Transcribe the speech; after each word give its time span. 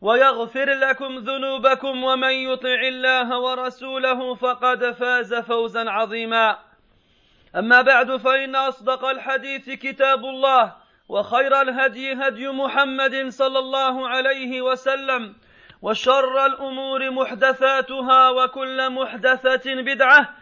ويغفر 0.00 0.74
لكم 0.74 1.18
ذنوبكم 1.18 2.04
ومن 2.04 2.30
يطع 2.30 2.80
الله 2.88 3.38
ورسوله 3.38 4.34
فقد 4.34 4.90
فاز 4.90 5.34
فوزا 5.34 5.90
عظيما. 5.90 6.58
أما 7.56 7.82
بعد 7.82 8.16
فإن 8.16 8.56
أصدق 8.56 9.04
الحديث 9.04 9.70
كتاب 9.70 10.24
الله 10.24 10.72
وخير 11.08 11.60
الهدي 11.60 12.12
هدي 12.12 12.48
محمد 12.48 13.28
صلى 13.28 13.58
الله 13.58 14.08
عليه 14.08 14.62
وسلم 14.62 15.34
وشر 15.82 16.46
الأمور 16.46 17.10
محدثاتها 17.10 18.30
وكل 18.30 18.90
محدثة 18.90 19.74
بدعة 19.74 20.34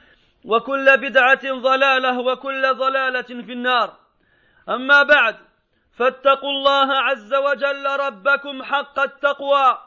وكل 0.45 0.97
بدعة 0.97 1.53
ضلالة 1.53 2.21
وكل 2.21 2.75
ضلالة 2.75 3.23
في 3.23 3.53
النار. 3.53 3.97
أما 4.69 5.03
بعد 5.03 5.37
فاتقوا 5.99 6.51
الله 6.51 6.93
عز 6.93 7.35
وجل 7.35 7.87
ربكم 7.87 8.63
حق 8.63 8.99
التقوى 8.99 9.79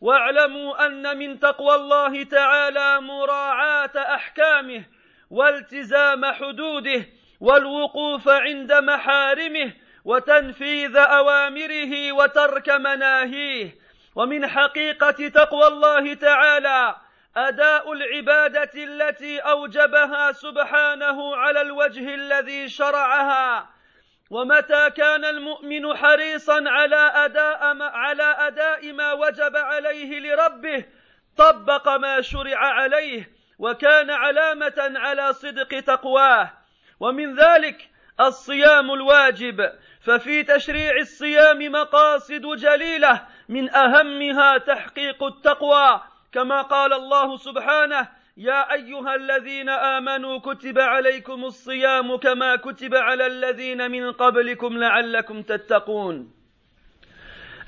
واعلموا 0.00 0.86
أن 0.86 1.18
من 1.18 1.40
تقوى 1.40 1.74
الله 1.74 2.24
تعالى 2.24 3.00
مراعاة 3.00 3.92
أحكامه 3.96 4.84
والتزام 5.30 6.24
حدوده 6.24 7.06
والوقوف 7.40 8.28
عند 8.28 8.72
محارمه 8.72 9.72
وتنفيذ 10.04 10.96
أوامره 10.96 12.12
وترك 12.12 12.70
مناهيه. 12.70 13.76
ومن 14.14 14.46
حقيقة 14.46 15.28
تقوى 15.28 15.66
الله 15.66 16.14
تعالى 16.14 16.96
أداء 17.36 17.92
العبادة 17.92 18.70
التي 18.74 19.38
أوجبها 19.38 20.32
سبحانه 20.32 21.36
على 21.36 21.60
الوجه 21.60 22.14
الذي 22.14 22.68
شرعها 22.68 23.71
ومتى 24.32 24.90
كان 24.90 25.24
المؤمن 25.24 25.96
حريصا 25.96 26.64
على 26.66 27.12
أداء 27.14 27.74
ما 27.74 27.84
على 27.84 28.36
أداء 28.38 28.92
ما 28.92 29.12
وجب 29.12 29.56
عليه 29.56 30.20
لربه 30.20 30.84
طبق 31.36 31.88
ما 31.88 32.20
شرع 32.20 32.58
عليه 32.58 33.30
وكان 33.58 34.10
علامة 34.10 34.92
على 34.96 35.32
صدق 35.32 35.80
تقواه. 35.80 36.50
ومن 37.00 37.34
ذلك 37.34 37.90
الصيام 38.20 38.90
الواجب 38.90 39.72
ففي 40.00 40.42
تشريع 40.42 40.96
الصيام 40.96 41.72
مقاصد 41.72 42.46
جليلة 42.56 43.26
من 43.48 43.74
أهمها 43.74 44.58
تحقيق 44.58 45.24
التقوى 45.24 46.00
كما 46.32 46.62
قال 46.62 46.92
الله 46.92 47.36
سبحانه 47.36 48.08
يا 48.36 48.72
أيها 48.72 49.14
الذين 49.14 49.68
آمنوا 49.68 50.38
كتب 50.38 50.78
عليكم 50.78 51.44
الصيام 51.44 52.16
كما 52.16 52.56
كتب 52.56 52.94
على 52.94 53.26
الذين 53.26 53.90
من 53.90 54.12
قبلكم 54.12 54.78
لعلكم 54.78 55.42
تتقون. 55.42 56.32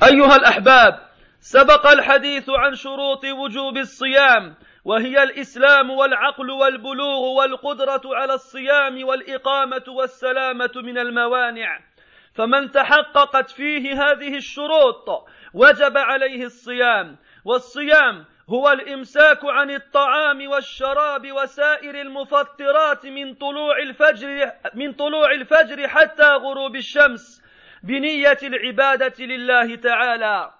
أيها 0.02 0.36
الأحباب 0.36 0.98
سبق 1.40 1.86
الحديث 1.86 2.50
عن 2.50 2.74
شروط 2.74 3.24
وجوب 3.24 3.76
الصيام 3.76 4.54
وهي 4.84 5.22
الإسلام 5.22 5.90
والعقل 5.90 6.50
والبلوغ 6.50 7.22
والقدرة 7.38 8.02
على 8.04 8.34
الصيام 8.34 9.04
والإقامة 9.04 9.84
والسلامة 9.88 10.72
من 10.76 10.98
الموانع. 10.98 11.80
فمن 12.34 12.70
تحققت 12.70 13.50
فيه 13.50 13.92
هذه 13.92 14.36
الشروط 14.36 15.28
وجب 15.54 15.96
عليه 15.96 16.44
الصيام. 16.44 17.16
والصيام 17.44 18.24
هو 18.48 18.72
الإمساك 18.72 19.44
عن 19.44 19.70
الطعام 19.70 20.48
والشراب 20.48 21.32
وسائر 21.32 22.00
المفطرات 22.00 23.06
من 23.06 23.34
طلوع 23.34 23.78
الفجر 23.78 24.52
من 24.74 24.92
طلوع 24.92 25.32
الفجر 25.32 25.88
حتى 25.88 26.28
غروب 26.34 26.76
الشمس 26.76 27.42
بنية 27.82 28.38
العبادة 28.42 29.24
لله 29.24 29.74
تعالى. 29.76 30.50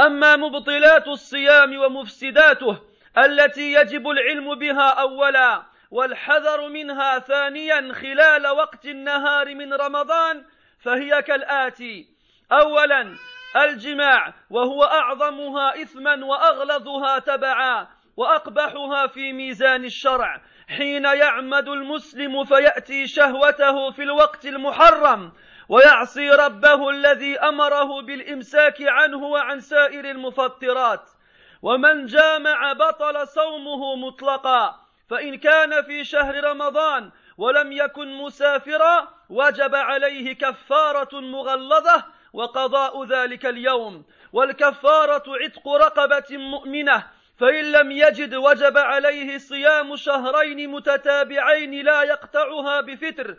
أما 0.00 0.36
مبطلات 0.36 1.08
الصيام 1.08 1.78
ومفسداته 1.78 2.78
التي 3.18 3.72
يجب 3.72 4.08
العلم 4.08 4.54
بها 4.54 4.88
أولا 4.88 5.62
والحذر 5.90 6.68
منها 6.68 7.18
ثانيا 7.18 7.92
خلال 7.92 8.46
وقت 8.46 8.86
النهار 8.86 9.54
من 9.54 9.72
رمضان 9.72 10.44
فهي 10.80 11.22
كالآتي 11.22 12.08
اولا 12.52 13.16
الجماع 13.56 14.34
وهو 14.50 14.84
أعظمها 14.84 15.82
اثما 15.82 16.24
وأغلظها 16.24 17.18
تبعا 17.18 17.88
وأقبحها 18.16 19.06
في 19.06 19.32
ميزان 19.32 19.84
الشرع. 19.84 20.40
حين 20.68 21.04
يعمد 21.04 21.68
المسلم 21.68 22.44
فيأتي 22.44 23.06
شهوته 23.06 23.90
في 23.90 24.02
الوقت 24.02 24.46
المحرم 24.46 25.32
ويعصي 25.68 26.30
ربه 26.30 26.90
الذي 26.90 27.38
أمره 27.38 28.02
بالإمساك 28.02 28.82
عنه 28.82 29.18
وعن 29.18 29.60
سائر 29.60 30.10
المفطرات. 30.10 31.10
ومن 31.62 32.06
جامع 32.06 32.72
بطل 32.72 33.28
صومه 33.28 33.96
مطلقا 33.96 34.80
فإن 35.10 35.34
كان 35.34 35.82
في 35.82 36.04
شهر 36.04 36.44
رمضان 36.44 37.10
ولم 37.38 37.72
يكن 37.72 38.14
مسافرا 38.14 39.08
وجب 39.28 39.74
عليه 39.74 40.32
كفارة 40.32 41.20
مغلظة 41.20 42.04
وقضاء 42.34 43.04
ذلك 43.04 43.46
اليوم. 43.46 44.04
والكفارة 44.32 45.24
عتق 45.42 45.68
رقبة 45.68 46.36
مؤمنة. 46.36 47.04
فإن 47.38 47.72
لم 47.72 47.90
يجد 47.90 48.34
وجب 48.34 48.78
عليه 48.78 49.38
صيام 49.38 49.96
شهرين 49.96 50.70
متتابعين 50.70 51.84
لا 51.84 52.02
يقطعها 52.02 52.80
بفتر 52.80 53.36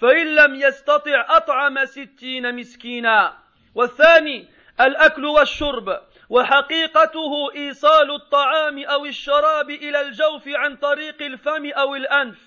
فإن 0.00 0.34
لم 0.34 0.54
يستطع 0.54 1.26
أطعم 1.28 1.84
ستين 1.84 2.56
مسكينا. 2.56 3.38
والثاني 3.74 4.48
الأكل 4.80 5.24
والشرب. 5.24 6.00
وحقيقته 6.30 7.54
إيصال 7.56 8.14
الطعام 8.14 8.84
أو 8.84 9.04
الشراب 9.04 9.70
إلى 9.70 10.00
الجوف 10.00 10.48
عن 10.48 10.76
طريق 10.76 11.22
الفم 11.22 11.70
أو 11.70 11.94
الأنف. 11.94 12.38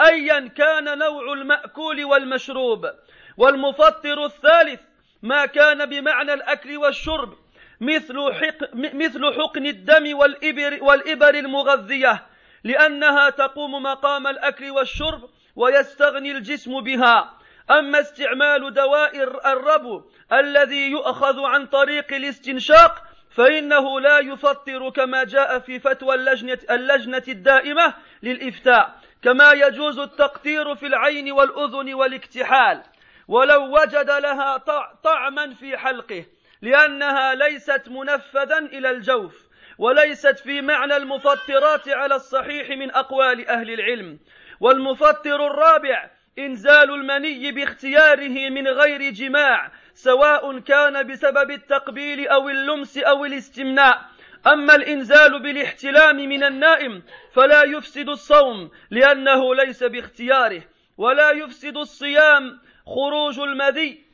أيا 0.00 0.48
كان 0.48 0.98
نوع 0.98 1.32
المأكول 1.32 2.04
والمشروب. 2.04 2.90
والمفطر 3.36 4.24
الثالث 4.24 4.80
ما 5.22 5.46
كان 5.46 5.86
بمعنى 5.86 6.34
الأكل 6.34 6.76
والشرب 6.76 7.34
مثل 7.80 8.32
حق 8.32 8.74
مثل 8.74 9.34
حقن 9.34 9.66
الدم 9.66 10.16
والإبر, 10.16 10.78
والإبر 10.80 11.34
المغذية 11.34 12.26
لأنها 12.64 13.30
تقوم 13.30 13.82
مقام 13.82 14.26
الأكل 14.26 14.70
والشرب 14.70 15.30
ويستغني 15.56 16.32
الجسم 16.32 16.80
بها. 16.80 17.34
أما 17.70 18.00
استعمال 18.00 18.74
دواء 18.74 19.22
الربو 19.52 20.02
الذي 20.32 20.90
يؤخذ 20.90 21.40
عن 21.40 21.66
طريق 21.66 22.14
الاستنشاق 22.14 23.02
فإنه 23.30 24.00
لا 24.00 24.18
يفطر 24.18 24.90
كما 24.90 25.24
جاء 25.24 25.58
في 25.58 25.78
فتوى 25.80 26.14
اللجنه, 26.14 26.58
اللجنة 26.70 27.22
الدائمة 27.28 27.94
للإفتاء 28.22 29.00
كما 29.22 29.52
يجوز 29.52 29.98
التقطير 29.98 30.74
في 30.74 30.86
العين 30.86 31.32
والأذن 31.32 31.94
والاكتحال. 31.94 32.82
ولو 33.28 33.78
وجد 33.80 34.10
لها 34.10 34.56
طعما 35.04 35.54
في 35.54 35.76
حلقه 35.76 36.24
لأنها 36.62 37.34
ليست 37.34 37.82
منفذا 37.88 38.58
إلى 38.58 38.90
الجوف 38.90 39.48
وليست 39.78 40.38
في 40.38 40.60
معنى 40.60 40.96
المفطرات 40.96 41.88
على 41.88 42.14
الصحيح 42.14 42.70
من 42.70 42.90
أقوال 42.90 43.48
أهل 43.48 43.70
العلم. 43.70 44.18
والمفطر 44.60 45.46
الرابع 45.46 46.10
إنزال 46.38 46.90
المني 46.90 47.52
باختياره 47.52 48.50
من 48.50 48.68
غير 48.68 49.10
جماع 49.10 49.72
سواء 49.94 50.58
كان 50.58 51.06
بسبب 51.06 51.50
التقبيل 51.50 52.28
أو 52.28 52.48
اللمس 52.48 52.98
أو 52.98 53.24
الاستمناء. 53.24 54.00
أما 54.46 54.74
الإنزال 54.74 55.42
بالاحتلام 55.42 56.16
من 56.16 56.44
النائم 56.44 57.02
فلا 57.32 57.62
يفسد 57.62 58.08
الصوم 58.08 58.70
لأنه 58.90 59.54
ليس 59.54 59.84
باختياره 59.84 60.62
ولا 60.98 61.30
يفسد 61.30 61.76
الصيام 61.76 62.60
خروج 62.94 63.40
المذي 63.40 64.04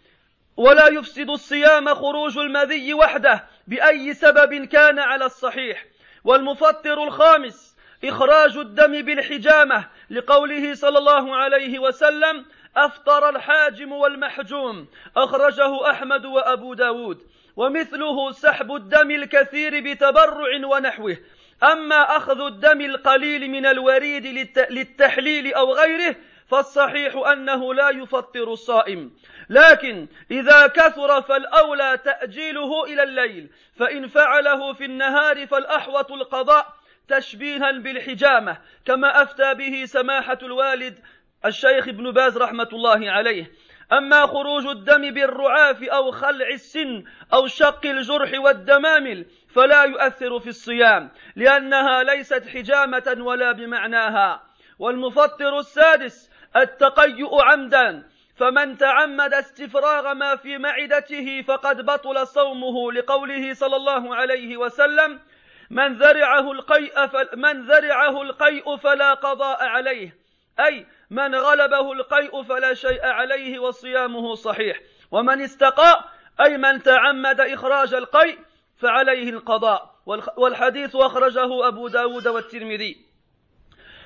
ولا 0.56 0.88
يفسد 0.88 1.30
الصيام 1.30 1.94
خروج 1.94 2.38
المذي 2.38 2.94
وحده 2.94 3.44
بأي 3.66 4.14
سبب 4.14 4.64
كان 4.64 4.98
على 4.98 5.24
الصحيح. 5.24 5.84
والمفطر 6.24 7.04
الخامس 7.04 7.76
إخراج 8.04 8.56
الدم 8.56 9.02
بالحجامة 9.02 9.88
لقوله 10.10 10.74
صلى 10.74 10.98
الله 10.98 11.36
عليه 11.36 11.78
وسلم 11.78 12.44
أفطر 12.76 13.28
الحاجم 13.28 13.92
والمحجوم. 13.92 14.88
أخرجه 15.16 15.90
أحمد 15.90 16.26
وأبو 16.26 16.74
داود. 16.74 17.18
ومثله 17.56 18.32
سحب 18.32 18.74
الدم 18.74 19.10
الكثير 19.10 19.80
بتبرع 19.80 20.66
ونحوه. 20.66 21.16
أما 21.62 22.16
أخذ 22.16 22.40
الدم 22.40 22.80
القليل 22.80 23.50
من 23.50 23.66
الوريد 23.66 24.26
للتحليل 24.70 25.54
أو 25.54 25.72
غيره 25.72 26.16
فالصحيح 26.48 27.16
أنه 27.16 27.74
لا 27.74 27.90
يفطر 27.90 28.52
الصائم. 28.52 29.12
لكن 29.50 30.06
إذا 30.30 30.66
كثر 30.66 31.22
فالأولى 31.22 31.98
تأجيله 32.04 32.84
إلى 32.84 33.02
الليل 33.02 33.50
فإن 33.76 34.08
فعله 34.08 34.72
في 34.72 34.84
النهار 34.84 35.46
فالأحوط 35.46 36.12
القضاء 36.12 36.66
تشبيها 37.08 37.70
بالحجامة 37.70 38.58
كما 38.84 39.22
أفتى 39.22 39.54
به 39.54 39.84
سماحة 39.84 40.38
الوالد 40.42 40.98
الشيخ 41.44 41.88
ابن 41.88 42.10
باز 42.10 42.38
رحمة 42.38 42.68
الله 42.72 43.10
عليه. 43.10 43.52
أما 43.92 44.26
خروج 44.26 44.66
الدم 44.66 45.10
بالرعاف 45.10 45.82
أو 45.82 46.10
خلع 46.10 46.48
السن 46.48 47.04
أو 47.32 47.46
شق 47.46 47.86
الجرح 47.86 48.38
والدمامل 48.38 49.26
فلا 49.54 49.84
يؤثر 49.84 50.40
في 50.40 50.48
الصيام 50.48 51.10
لأنها 51.36 52.02
ليست 52.02 52.48
حجامة 52.48 53.16
ولا 53.18 53.52
بمعناها. 53.52 54.42
والمفطر 54.78 55.58
السادس 55.58 56.30
التقيؤ 56.56 57.42
عمدا 57.42 58.02
فمن 58.36 58.76
تعمد 58.76 59.34
استفراغ 59.34 60.14
ما 60.14 60.36
في 60.36 60.58
معدته 60.58 61.42
فقد 61.42 61.86
بطل 61.86 62.26
صومه 62.26 62.92
لقوله 62.92 63.54
صلى 63.54 63.76
الله 63.76 64.14
عليه 64.14 64.56
وسلم 64.56 65.20
من 65.70 65.94
ذرعه 65.94 66.52
القيء 66.52 66.92
من 67.36 67.66
ذرعه 67.66 68.22
القيء 68.22 68.76
فلا 68.76 69.14
قضاء 69.14 69.64
عليه 69.64 70.16
أي 70.60 70.86
من 71.10 71.34
غلبه 71.34 71.92
القيء 71.92 72.42
فلا 72.42 72.74
شيء 72.74 73.06
عليه 73.06 73.58
وصيامه 73.58 74.34
صحيح 74.34 74.80
ومن 75.10 75.40
استقاء 75.40 76.04
أي 76.40 76.58
من 76.58 76.82
تعمد 76.82 77.40
إخراج 77.40 77.94
القيء 77.94 78.38
فعليه 78.76 79.30
القضاء 79.30 79.94
والحديث 80.36 80.96
أخرجه 80.96 81.68
أبو 81.68 81.88
داود 81.88 82.28
والترمذي. 82.28 83.13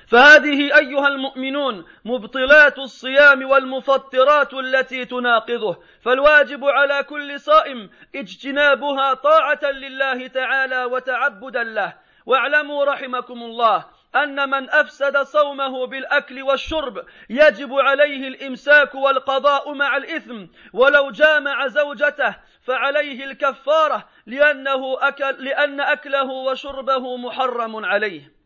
فهذه 0.09 0.77
أيها 0.77 1.07
المؤمنون 1.07 1.85
مبطلات 2.05 2.79
الصيام 2.79 3.49
والمفطرات 3.49 4.53
التي 4.53 5.05
تناقضه 5.05 5.77
فالواجب 6.01 6.65
على 6.65 7.03
كل 7.03 7.39
صائم 7.39 7.89
اجتنابها 8.15 9.13
طاعة 9.13 9.71
لله 9.71 10.27
تعالى 10.27 10.85
وتعبدا 10.85 11.63
له. 11.63 11.93
واعلموا 12.25 12.85
رحمكم 12.85 13.43
الله 13.43 13.85
أن 14.15 14.49
من 14.49 14.69
أفسد 14.69 15.17
صومه 15.17 15.87
بالأكل 15.87 16.43
والشرب 16.43 17.05
يجب 17.29 17.73
عليه 17.73 18.27
الإمساك 18.27 18.95
والقضاء 18.95 19.73
مع 19.73 19.97
الإثم 19.97 20.45
ولو 20.73 21.11
جامع 21.11 21.67
زوجته 21.67 22.35
فعليه 22.61 23.25
الكفارة 23.25 24.09
لأنه 24.25 24.97
أكل 25.07 25.43
لأن 25.45 25.81
أكله 25.81 26.29
وشربه 26.31 27.17
محرم 27.17 27.85
عليه. 27.85 28.38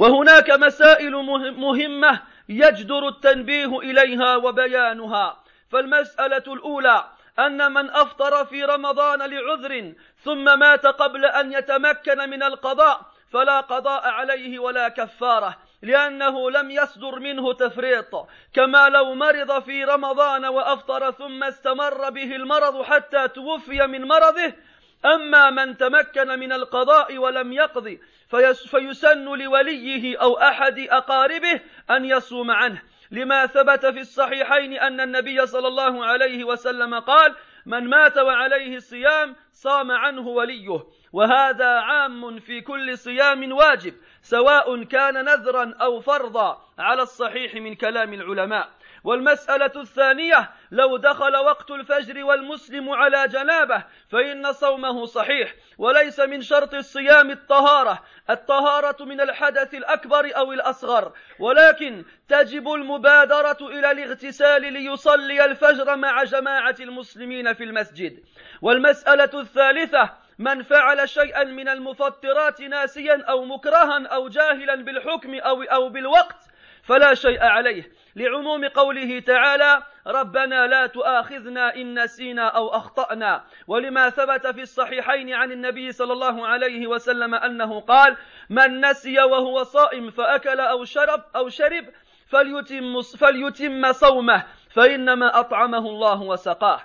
وهناك 0.00 0.50
مسائل 0.50 1.12
مهمة 1.56 2.20
يجدر 2.48 3.08
التنبيه 3.08 3.78
إليها 3.78 4.36
وبيانها. 4.36 5.36
فالمسألة 5.70 6.42
الأولى 6.54 7.04
أن 7.38 7.72
من 7.72 7.90
أفطر 7.90 8.44
في 8.44 8.64
رمضان 8.64 9.18
لعذر 9.18 9.92
ثم 10.24 10.58
مات 10.58 10.86
قبل 10.86 11.24
أن 11.24 11.52
يتمكن 11.52 12.30
من 12.30 12.42
القضاء 12.42 13.00
فلا 13.32 13.60
قضاء 13.60 14.08
عليه 14.08 14.58
ولا 14.58 14.88
كفارة 14.88 15.56
لأنه 15.82 16.50
لم 16.50 16.70
يصدر 16.70 17.18
منه 17.18 17.52
تفريط. 17.52 18.26
كما 18.54 18.88
لو 18.88 19.14
مرض 19.14 19.62
في 19.62 19.84
رمضان 19.84 20.44
وأفطر 20.44 21.10
ثم 21.10 21.44
استمر 21.44 22.10
به 22.10 22.36
المرض 22.36 22.82
حتى 22.82 23.28
توفي 23.28 23.86
من 23.86 24.08
مرضه 24.08 24.52
أما 25.04 25.50
من 25.50 25.76
تمكن 25.76 26.28
من 26.38 26.52
القضاء 26.52 27.18
ولم 27.18 27.52
يقض 27.52 27.98
فيسن 28.66 29.24
لوليه 29.24 30.18
أو 30.18 30.38
أحد 30.38 30.78
أقاربه 30.78 31.60
أن 31.90 32.04
يصوم 32.04 32.50
عنه. 32.50 32.82
لما 33.10 33.46
ثبت 33.46 33.86
في 33.86 34.00
الصحيحين 34.00 34.72
أن 34.72 35.00
النبي 35.00 35.46
صلى 35.46 35.68
الله 35.68 36.04
عليه 36.04 36.44
وسلم 36.44 36.94
قال 36.94 37.34
من 37.66 37.88
مات 37.88 38.18
وعليه 38.18 38.76
الصيام 38.76 39.36
صام 39.52 39.90
عنه 39.90 40.28
وليه 40.28 40.84
وهذا 41.12 41.68
عام 41.68 42.38
في 42.38 42.60
كل 42.60 42.98
صيام 42.98 43.52
واجب 43.52 43.94
سواء 44.22 44.84
كان 44.84 45.24
نذرا 45.24 45.74
أو 45.80 46.00
فرضا 46.00 46.62
على 46.78 47.02
الصحيح 47.02 47.54
من 47.54 47.74
كلام 47.74 48.14
العلماء. 48.14 48.68
والمسألة 49.04 49.72
الثانية 49.76 50.50
لو 50.70 50.96
دخل 50.96 51.36
وقت 51.36 51.70
الفجر 51.70 52.24
والمسلم 52.24 52.90
على 52.90 53.28
جنابه 53.28 53.84
فإن 54.08 54.52
صومه 54.52 55.06
صحيح 55.06 55.54
وليس 55.78 56.20
من 56.20 56.42
شرط 56.42 56.74
الصيام 56.74 57.30
الطهارة. 57.30 58.02
الطهارة 58.30 59.04
من 59.04 59.20
الحدث 59.20 59.74
الأكبر 59.74 60.36
أو 60.36 60.52
الأصغر 60.52 61.12
ولكن 61.38 62.04
تجب 62.28 62.72
المبادرة 62.72 63.58
إلى 63.60 63.90
الاغتسال 63.90 64.72
ليصلي 64.72 65.44
الفجر 65.44 65.96
مع 65.96 66.24
جماعة 66.24 66.76
المسلمين 66.80 67.52
في 67.52 67.64
المسجد. 67.64 68.24
والمسألة 68.62 69.40
الثالثة 69.40 70.10
من 70.38 70.62
فعل 70.62 71.08
شيئا 71.08 71.44
من 71.44 71.68
المفطرات 71.68 72.60
ناسيا 72.60 73.24
أو 73.28 73.44
مكرها 73.44 74.06
أو 74.06 74.28
جاهلا 74.28 74.74
بالحكم 74.74 75.34
أو, 75.34 75.62
أو 75.62 75.88
بالوقت 75.88 76.49
فلا 76.82 77.14
شيء 77.14 77.42
عليه. 77.42 77.92
لعموم 78.16 78.68
قوله 78.68 79.20
تعالى 79.20 79.82
ربنا 80.06 80.66
لا 80.66 80.86
تؤاخذنا 80.86 81.74
إن 81.74 82.02
نسينا 82.02 82.48
أو 82.48 82.68
أخطأنا. 82.68 83.44
ولما 83.66 84.10
ثبت 84.10 84.46
في 84.46 84.60
الصحيحين 84.60 85.34
عن 85.34 85.52
النبي 85.52 85.92
صلى 85.92 86.12
الله 86.12 86.46
عليه 86.46 86.86
وسلم 86.86 87.34
أنه 87.34 87.80
قال 87.80 88.16
من 88.50 88.80
نسي 88.80 89.20
وهو 89.20 89.62
صائم 89.62 90.10
فأكل 90.10 90.60
أو 90.60 90.84
شرب 90.84 91.22
أو 91.36 91.48
شرب 91.48 91.84
فليتم, 92.28 93.00
فليتم 93.18 93.92
صومه 93.92 94.44
فإنما 94.74 95.40
أطعمه 95.40 95.78
الله 95.78 96.22
وسقاه. 96.22 96.80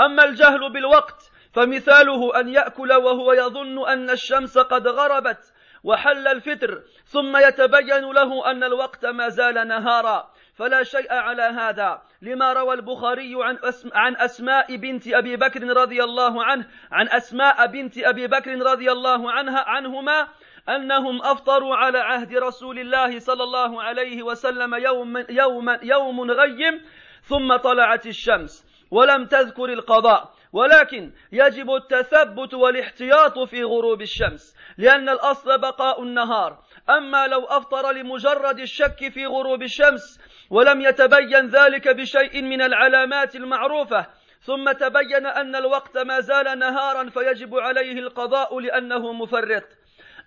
أما 0.00 0.24
الجهل 0.24 0.72
بالوقت 0.72 1.30
فمثاله 1.52 2.40
أن 2.40 2.48
يأكل 2.48 2.92
وهو 2.92 3.32
يظن 3.32 3.88
أن 3.88 4.10
الشمس 4.10 4.58
قد 4.58 4.88
غربت. 4.88 5.51
وحل 5.84 6.28
الفطر 6.28 6.82
ثم 7.04 7.36
يتبين 7.36 8.12
له 8.12 8.50
أن 8.50 8.64
الوقت 8.64 9.06
ما 9.06 9.28
زال 9.28 9.68
نهارا. 9.68 10.30
فلا 10.54 10.82
شيء 10.82 11.12
على 11.12 11.42
هذا. 11.42 12.02
لما 12.22 12.52
روى 12.52 12.74
البخاري 12.74 13.34
عن 13.36 13.58
عن 13.92 14.16
أسماء 14.16 14.76
بنت 14.76 15.08
أبي 15.08 15.36
بكر 15.36 15.62
رضي 15.62 16.04
الله 16.04 16.44
عنه 16.44 16.66
عن 16.92 17.08
أسماء 17.08 17.66
بنت 17.66 17.98
أبي 17.98 18.26
بكر 18.26 18.50
رضي 18.50 18.92
الله 18.92 19.32
عنها 19.32 19.64
عنهما 19.66 20.28
أنهم 20.68 21.22
أفطروا 21.22 21.76
على 21.76 21.98
عهد 21.98 22.34
رسول 22.36 22.78
الله 22.78 23.18
صلى 23.18 23.42
الله 23.42 23.82
عليه 23.82 24.22
وسلم 24.22 24.74
يوم 24.74 25.24
يوم 25.30 25.78
يوم 25.82 26.30
غيم 26.30 26.80
ثم 27.22 27.56
طلعت 27.56 28.06
الشمس 28.06 28.66
ولم 28.90 29.26
تذكر 29.26 29.72
القضاء. 29.72 30.34
ولكن 30.52 31.12
يجب 31.32 31.74
التثبت 31.74 32.54
والاحتياط 32.54 33.38
في 33.38 33.64
غروب 33.64 34.02
الشمس 34.02 34.56
لأن 34.78 35.08
الأصل 35.08 35.58
بقاء 35.58 36.02
النهار. 36.02 36.58
أما 36.90 37.26
لو 37.26 37.44
أفطر 37.44 37.92
لمجرد 37.92 38.58
الشك 38.60 39.08
في 39.12 39.26
غروب 39.26 39.62
الشمس 39.62 40.20
ولم 40.50 40.80
يتبين 40.80 41.46
ذلك 41.46 41.88
بشيء 41.88 42.42
من 42.42 42.62
العلامات 42.62 43.36
المعروفة 43.36 44.06
ثم 44.42 44.72
تبين 44.72 45.26
أن 45.26 45.56
الوقت 45.56 45.98
ما 45.98 46.20
زال 46.20 46.58
نهارا 46.58 47.10
فيجب 47.10 47.54
عليه 47.54 47.98
القضاء 47.98 48.60
لأنه 48.60 49.12
مفرط. 49.12 49.64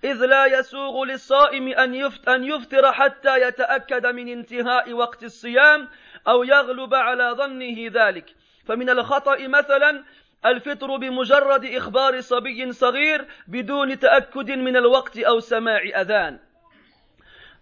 إذ 0.04 0.26
لا 0.26 0.46
يسوغ 0.46 1.04
للصائم 1.04 1.68
أن 2.28 2.44
يفطر 2.44 2.92
حتى 2.92 3.42
يتأكد 3.42 4.06
من 4.06 4.28
انتهاء 4.28 4.94
وقت 4.94 5.24
الصيام 5.24 5.88
أو 6.28 6.44
يغلب 6.44 6.94
على 6.94 7.36
ظنه 7.38 7.92
ذلك. 7.94 8.26
فمن 8.68 8.90
الخطأ 8.90 9.48
مثلا 9.48 10.04
الفطر 10.46 10.98
بمجرد 10.98 11.66
إخبار 11.66 12.22
صبي 12.22 12.72
صغير 12.72 13.26
بدون 13.48 14.00
تأكد 14.00 14.52
من 14.52 14.78
الوقت 14.78 15.18
أو 15.18 15.40
سماع 15.40 15.82
أذان. 16.02 16.40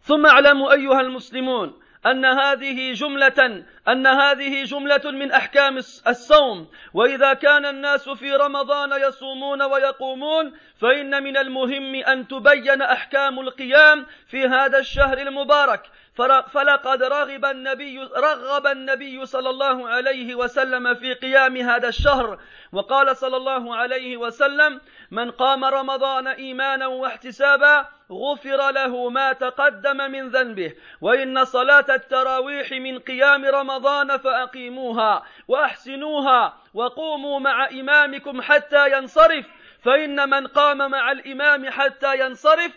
ثم 0.02 0.26
اعلموا 0.26 0.74
أيها 0.74 1.02
المسلمون 1.02 1.80
أن 2.06 2.26
هذه 2.26 2.94
جملة 2.94 3.64
أن 3.88 4.08
هذه 4.08 4.64
جملة 4.64 5.02
من 5.06 5.32
أحكام 5.32 5.78
الصوم. 6.08 6.68
وإذا 6.94 7.34
كان 7.34 7.66
الناس 7.66 8.10
في 8.10 8.32
رمضان 8.32 9.02
يصومون 9.08 9.62
ويقومون 9.62 10.54
فإن 10.82 11.24
من 11.24 11.38
المهم 11.38 11.96
أن 11.96 12.28
تبين 12.28 12.82
أحكام 12.82 13.40
القيام 13.40 14.06
في 14.28 14.46
هذا 14.46 14.80
الشهر 14.80 15.18
المبارك. 15.18 15.82
فلقد 16.15 17.03
رغب 17.03 17.46
النبي 17.46 18.00
رغب 18.00 18.67
النبي 18.67 19.25
صلى 19.25 19.50
الله 19.50 19.89
عليه 19.89 20.36
وسلم 20.36 20.93
في 20.93 21.13
قيام 21.13 21.58
هذا 21.58 21.88
الشهر. 21.88 22.39
وقال 22.72 23.17
صلى 23.17 23.38
الله 23.38 23.75
عليه 23.75 24.17
وسلم 24.17 24.82
من 25.12 25.32
قام 25.32 25.65
رمضان 25.65 26.27
إيمانا 26.27 26.88
واحتسابا 26.88 27.86
غفر 28.12 28.72
له 28.72 29.10
ما 29.10 29.34
تقدم 29.34 29.98
من 29.98 30.29
ذنبه. 30.29 30.74
وإن 31.01 31.46
صلاة 31.46 31.86
التراويح 31.89 32.72
من 32.72 33.00
قيام 33.00 33.46
رمضان 33.46 34.17
فأقيموها 34.17 35.24
وأحسنوها 35.48 36.53
وقوموا 36.74 37.39
مع 37.39 37.70
إمامكم 37.70 38.41
حتى 38.41 38.98
ينصرف. 38.98 39.46
فإن 39.84 40.29
من 40.29 40.48
قام 40.48 40.91
مع 40.91 41.12
الإمام 41.12 41.70
حتى 41.70 42.20
ينصرف 42.20 42.72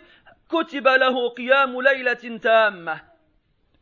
كتب 0.50 0.88
له 0.88 1.28
قيام 1.28 1.82
ليلة 1.82 2.38
تامة. 2.42 3.15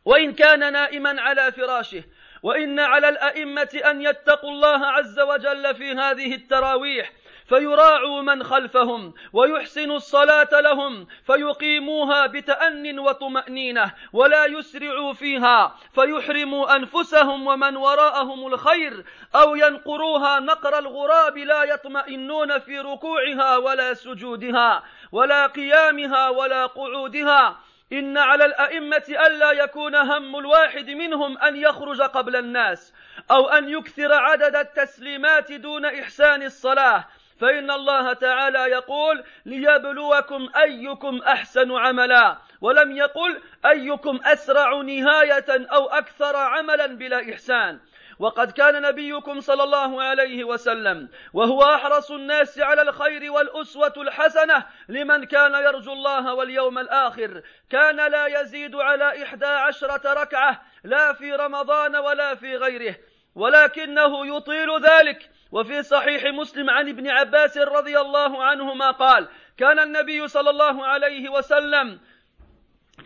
وإن 0.04 0.32
كان 0.32 0.72
نائما 0.72 1.20
على 1.20 1.52
فراشه 1.52 2.04
وإن 2.42 2.80
على 2.80 3.08
الأئمة 3.08 3.80
أن 3.90 4.02
يتقوا 4.02 4.50
الله 4.50 4.86
عز 4.86 5.20
وجل 5.20 5.74
في 5.74 5.92
هذه 5.92 6.34
التراويح 6.34 7.12
فيراعوا 7.48 8.22
من 8.22 8.42
خلفهم 8.42 9.14
ويحسنوا 9.32 9.96
الصلاة 9.96 10.60
لهم 10.60 11.06
فيقيموها 11.26 12.26
بتأن 12.26 12.98
وطمأنينة 12.98 13.92
ولا 14.12 14.46
يسرعوا 14.46 15.12
فيها 15.12 15.76
فيحرموا 15.94 16.76
أنفسهم 16.76 17.46
ومن 17.46 17.76
وراءهم 17.76 18.46
الخير 18.46 19.04
أو 19.34 19.56
ينقروها 19.56 20.40
نقر 20.40 20.78
الغراب 20.78 21.38
لا 21.38 21.64
يطمئنون 21.64 22.58
في 22.58 22.78
ركوعها 22.78 23.56
ولا 23.56 23.94
سجودها 23.94 24.82
ولا 25.12 25.46
قيامها 25.46 26.28
ولا 26.28 26.66
قعودها. 26.66 27.56
إن 27.92 28.18
على 28.18 28.44
الأئمة 28.44 29.04
ألا 29.08 29.52
يكون 29.52 29.94
هم 29.94 30.36
الواحد 30.36 30.90
منهم 30.90 31.38
أن 31.38 31.56
يخرج 31.56 32.02
قبل 32.02 32.36
الناس 32.36 32.94
أو 33.30 33.48
أن 33.48 33.68
يكثر 33.68 34.12
عدد 34.12 34.56
التسليمات 34.56 35.52
دون 35.52 35.84
إحسان 35.84 36.42
الصلاة. 36.42 37.04
فإن 37.40 37.70
الله 37.70 38.12
تعالى 38.12 38.58
يقول 38.58 39.24
ليبلوكم 39.46 40.48
أيكم 40.56 41.18
أحسن 41.18 41.72
عملا 41.72 42.38
ولم 42.60 42.96
يقل 42.96 43.40
أيكم 43.66 44.20
أسرع 44.24 44.82
نهاية 44.82 45.66
أو 45.72 45.86
أكثر 45.86 46.36
عملا 46.36 46.86
بلا 46.86 47.32
إحسان. 47.32 47.80
وقد 48.18 48.50
كان 48.50 48.82
نبيكم 48.82 49.40
صلى 49.40 49.62
الله 49.62 50.02
عليه 50.02 50.44
وسلم 50.44 51.08
وهو 51.32 51.62
أحرص 51.62 52.10
الناس 52.10 52.58
على 52.58 52.82
الخير 52.82 53.32
والأسوة 53.32 53.92
الحسنة 53.96 54.64
لمن 54.88 55.24
كان 55.24 55.54
يرجو 55.54 55.92
الله 55.92 56.34
واليوم 56.34 56.78
الآخر. 56.78 57.42
كان 57.70 57.96
لا 57.96 58.40
يزيد 58.40 58.74
على 58.76 59.22
إحدى 59.22 59.46
عشرة 59.46 60.22
ركعة 60.22 60.62
لا 60.84 61.12
في 61.12 61.32
رمضان 61.32 61.96
ولا 61.96 62.34
في 62.34 62.56
غيره 62.56 62.96
ولكنه 63.34 64.36
يطيل 64.36 64.80
ذلك. 64.80 65.30
وفي 65.52 65.82
صحيح 65.82 66.24
مسلم 66.24 66.70
عن 66.70 66.88
ابن 66.88 67.10
عباس 67.10 67.58
رضي 67.58 68.00
الله 68.00 68.44
عنهما 68.44 68.90
قال 68.90 69.28
كان 69.56 69.78
النبي 69.78 70.28
صلى 70.28 70.50
الله 70.50 70.86
عليه 70.86 71.28
وسلم 71.28 72.00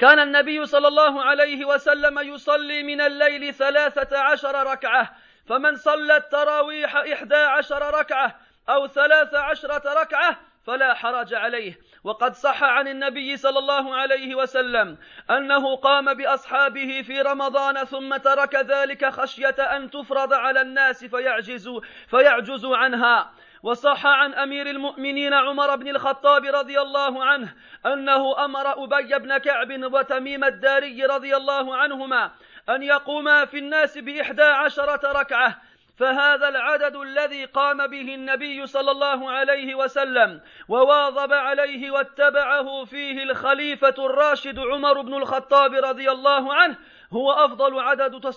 كان 0.00 0.18
النبي 0.18 0.66
صلى 0.66 0.88
الله 0.88 1.24
عليه 1.24 1.64
وسلم 1.64 2.18
يصلي 2.18 2.82
من 2.82 3.00
الليل 3.00 3.54
ثلاثة 3.54 4.18
عشر 4.18 4.70
ركعة 4.72 5.16
فمن 5.46 5.76
صلى 5.76 6.16
التراويح 6.16 6.96
إحدى 6.96 7.34
عشر 7.34 7.94
ركعة 7.94 8.40
أو 8.68 8.86
ثلاث 8.86 9.34
عشرة 9.34 10.00
ركعة 10.02 10.36
فلا 10.66 10.94
حرج 10.94 11.34
عليه. 11.34 11.78
وقد 12.04 12.34
صح 12.34 12.62
عن 12.62 12.88
النبي 12.88 13.36
صلى 13.36 13.58
الله 13.58 13.96
عليه 13.96 14.34
وسلم 14.34 14.98
أنه 15.30 15.76
قام 15.76 16.14
بأصحابه 16.14 17.02
في 17.02 17.20
رمضان 17.20 17.84
ثم 17.84 18.16
ترك 18.16 18.54
ذلك 18.54 19.06
خشية 19.06 19.48
أن 19.48 19.90
تفرض 19.90 20.32
على 20.32 20.60
الناس 20.60 21.04
فيعجزوا, 21.04 21.80
فيعجزوا 22.06 22.76
عنها. 22.76 23.30
وصح 23.62 24.06
عن 24.06 24.34
أمير 24.34 24.70
المؤمنين 24.70 25.34
عمر 25.34 25.76
بن 25.76 25.88
الخطاب 25.88 26.44
رضي 26.44 26.80
الله 26.80 27.24
عنه 27.24 27.54
أنه 27.86 28.44
أمر 28.44 28.84
أبي 28.84 29.18
بن 29.18 29.38
كعب 29.38 29.92
وتميم 29.92 30.44
الداري 30.44 31.04
رضي 31.04 31.36
الله 31.36 31.76
عنهما 31.76 32.30
أن 32.68 32.82
يقوما 32.82 33.44
في 33.44 33.58
الناس 33.58 33.98
بإحدى 33.98 34.42
عشرة 34.42 35.12
ركعة 35.12 35.60
فهذا 35.98 36.48
العدد 36.48 36.96
الذي 36.96 37.44
قام 37.44 37.86
به 37.86 38.14
النبي 38.14 38.66
صلى 38.66 38.90
الله 38.90 39.30
عليه 39.30 39.74
وسلم 39.74 40.40
وواظب 40.68 41.32
عليه 41.32 41.90
واتبعه 41.90 42.84
فيه 42.84 43.22
الخليفة 43.22 43.94
الراشد 43.98 44.58
عمر 44.58 45.00
بن 45.00 45.14
الخطاب 45.14 45.74
رضي 45.74 46.10
الله 46.10 46.54
عنه 46.54 46.76
هو 47.12 47.32
أفضل 47.32 47.80
عدد 47.80 48.34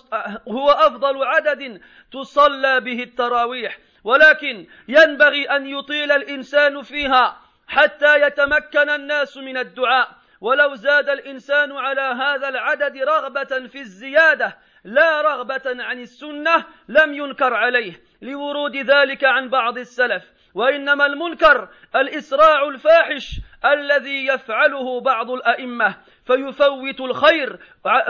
هو 0.48 0.70
أفضل 0.70 1.24
عدد 1.24 1.80
تصلى 2.12 2.80
به 2.80 3.02
التراويح. 3.02 3.78
ولكن 4.04 4.66
ينبغي 4.88 5.44
أن 5.44 5.66
يطيل 5.66 6.12
الإنسان 6.12 6.82
فيها 6.82 7.36
حتى 7.68 8.20
يتمكن 8.20 8.90
الناس 8.90 9.36
من 9.36 9.56
الدعاء. 9.56 10.08
ولو 10.40 10.74
زاد 10.74 11.08
الإنسان 11.08 11.72
على 11.72 12.00
هذا 12.00 12.48
العدد 12.48 12.96
رغبة 12.96 13.68
في 13.68 13.78
الزيادة 13.78 14.58
لا 14.84 15.22
رغبة 15.22 15.62
عن 15.66 16.00
السنة 16.00 16.64
لم 16.88 17.14
ينكر 17.14 17.54
عليه. 17.54 18.02
لورود 18.22 18.76
ذلك 18.76 19.24
عن 19.24 19.48
بعض 19.48 19.78
السلف. 19.78 20.24
وإنما 20.54 21.06
المنكر 21.06 21.68
الإسراع 21.96 22.68
الفاحش 22.68 23.40
الذي 23.64 24.26
يفعله 24.26 25.00
بعض 25.00 25.30
الأئمة. 25.30 25.94
فيفوت 26.26 27.00
الخير 27.00 27.58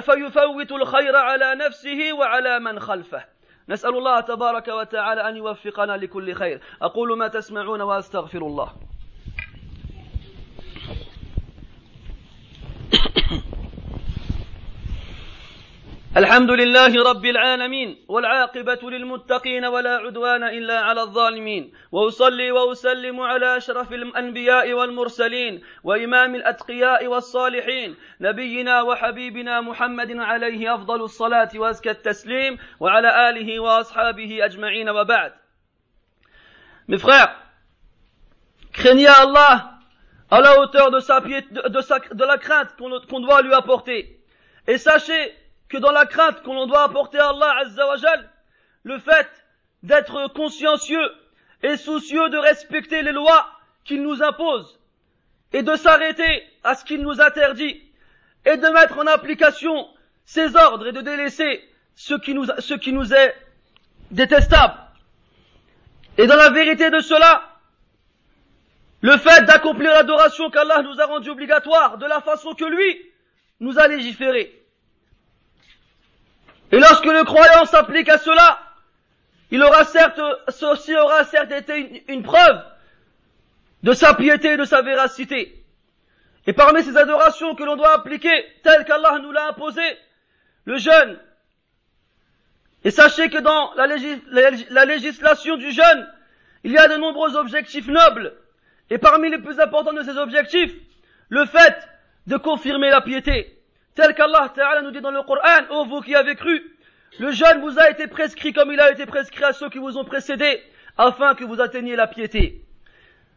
فيفوت 0.00 0.72
الخير 0.72 1.16
على 1.16 1.54
نفسه 1.54 2.12
وعلى 2.12 2.60
من 2.60 2.80
خلفه. 2.80 3.24
نسأل 3.72 3.96
الله 3.98 4.20
تبارك 4.20 4.68
وتعالى 4.68 5.28
أن 5.28 5.36
يوفقنا 5.36 5.96
لكل 5.96 6.34
خير. 6.34 6.60
أقول 6.82 7.18
ما 7.18 7.28
تسمعون 7.28 7.80
وأستغفر 7.80 8.38
الله. 8.38 8.72
الحمد 16.16 16.50
لله 16.50 17.02
رب 17.10 17.24
العالمين 17.26 18.04
والعاقبة 18.08 18.90
للمتقين 18.90 19.64
ولا 19.64 19.96
عدوان 19.96 20.44
إلا 20.44 20.80
على 20.80 21.00
الظالمين 21.00 21.72
وأصلي 21.92 22.52
وأسلم 22.52 23.20
على 23.20 23.56
أشرف 23.56 23.92
الأنبياء 23.92 24.72
والمرسلين 24.72 25.62
وإمام 25.84 26.34
الأتقياء 26.34 27.06
والصالحين 27.06 27.96
نبينا 28.20 28.82
وحبيبنا 28.82 29.60
محمد 29.60 30.16
عليه 30.18 30.74
أفضل 30.74 31.00
الصلاة 31.02 31.48
وأزكى 31.54 31.90
التسليم 31.90 32.58
وعلى 32.80 33.30
آله 33.30 33.60
وأصحابه 33.60 34.44
أجمعين 34.44 34.88
وبعد 34.88 35.32
Mes 36.88 36.98
frères, 36.98 37.34
craignez 38.72 39.06
Allah 39.06 39.78
à 40.30 40.40
la 40.42 40.60
hauteur 40.60 40.90
de, 40.90 41.00
sa, 41.00 41.20
de, 41.20 41.80
sa, 41.80 42.00
de 42.00 42.24
la 42.24 42.36
crainte 42.36 42.76
qu'on 42.76 43.20
doit 43.20 43.40
lui 43.40 43.54
apporter. 43.54 44.18
Et 44.66 44.78
sachez 44.78 45.32
que 45.72 45.78
dans 45.78 45.90
la 45.90 46.04
crainte 46.04 46.42
qu'on 46.42 46.66
doit 46.66 46.82
apporter 46.84 47.18
à 47.18 47.30
Allah 47.30 47.54
Azzawajal, 47.60 48.28
le 48.82 48.98
fait 48.98 49.28
d'être 49.82 50.28
consciencieux 50.34 51.10
et 51.62 51.78
soucieux 51.78 52.28
de 52.28 52.36
respecter 52.36 53.00
les 53.00 53.12
lois 53.12 53.48
qu'il 53.86 54.02
nous 54.02 54.22
impose 54.22 54.78
et 55.54 55.62
de 55.62 55.74
s'arrêter 55.76 56.42
à 56.62 56.74
ce 56.74 56.84
qu'il 56.84 57.00
nous 57.00 57.22
interdit 57.22 57.82
et 58.44 58.58
de 58.58 58.68
mettre 58.68 58.98
en 58.98 59.06
application 59.06 59.88
ses 60.26 60.54
ordres 60.56 60.88
et 60.88 60.92
de 60.92 61.00
délaisser 61.00 61.66
ce 61.94 62.14
qui 62.14 62.34
nous, 62.34 62.44
ce 62.58 62.74
qui 62.74 62.92
nous 62.92 63.14
est 63.14 63.34
détestable. 64.10 64.78
Et 66.18 66.26
dans 66.26 66.36
la 66.36 66.50
vérité 66.50 66.90
de 66.90 67.00
cela, 67.00 67.48
le 69.00 69.16
fait 69.16 69.46
d'accomplir 69.46 69.90
l'adoration 69.92 70.50
qu'Allah 70.50 70.82
nous 70.82 71.00
a 71.00 71.06
rendue 71.06 71.30
obligatoire 71.30 71.96
de 71.96 72.04
la 72.04 72.20
façon 72.20 72.52
que 72.52 72.66
lui 72.66 73.00
nous 73.60 73.78
a 73.78 73.88
légiféré 73.88 74.61
et 76.72 76.78
lorsque 76.78 77.04
le 77.04 77.22
croyant 77.24 77.66
s'applique 77.66 78.08
à 78.08 78.16
cela, 78.16 78.58
il 79.50 79.62
aura 79.62 79.84
certes, 79.84 80.20
ceci 80.48 80.96
aura 80.96 81.22
certes 81.24 81.52
été 81.52 82.02
une, 82.08 82.22
preuve 82.22 82.64
de 83.82 83.92
sa 83.92 84.14
piété 84.14 84.54
et 84.54 84.56
de 84.56 84.64
sa 84.64 84.80
véracité. 84.80 85.62
Et 86.46 86.54
parmi 86.54 86.82
ces 86.82 86.96
adorations 86.96 87.54
que 87.54 87.62
l'on 87.62 87.76
doit 87.76 87.94
appliquer, 87.94 88.46
telles 88.62 88.86
qu'Allah 88.86 89.18
nous 89.22 89.32
l'a 89.32 89.48
imposé, 89.48 89.82
le 90.64 90.78
jeûne. 90.78 91.18
Et 92.84 92.90
sachez 92.90 93.28
que 93.28 93.38
dans 93.38 93.74
la, 93.74 93.86
la, 94.70 94.84
législation 94.86 95.58
du 95.58 95.70
jeûne, 95.70 96.08
il 96.64 96.72
y 96.72 96.78
a 96.78 96.88
de 96.88 96.96
nombreux 96.96 97.36
objectifs 97.36 97.86
nobles. 97.86 98.32
Et 98.88 98.96
parmi 98.96 99.30
les 99.30 99.38
plus 99.38 99.60
importants 99.60 99.92
de 99.92 100.02
ces 100.02 100.16
objectifs, 100.16 100.74
le 101.28 101.44
fait 101.44 101.88
de 102.26 102.38
confirmer 102.38 102.88
la 102.90 103.02
piété 103.02 103.61
tel 103.94 104.14
qu'Allah 104.14 104.52
Ta'ala 104.54 104.82
nous 104.82 104.90
dit 104.90 105.00
dans 105.00 105.10
le 105.10 105.22
Coran, 105.22 105.70
ô 105.70 105.84
vous 105.84 106.00
qui 106.00 106.14
avez 106.14 106.34
cru, 106.34 106.62
Le 107.18 107.30
jeûne 107.30 107.60
vous 107.60 107.78
a 107.78 107.90
été 107.90 108.06
prescrit 108.06 108.52
comme 108.52 108.72
il 108.72 108.80
a 108.80 108.90
été 108.90 109.04
prescrit 109.04 109.44
à 109.44 109.52
ceux 109.52 109.68
qui 109.68 109.78
vous 109.78 109.98
ont 109.98 110.04
précédés, 110.04 110.62
afin 110.96 111.34
que 111.34 111.44
vous 111.44 111.60
atteigniez 111.60 111.94
la 111.94 112.06
piété. 112.06 112.64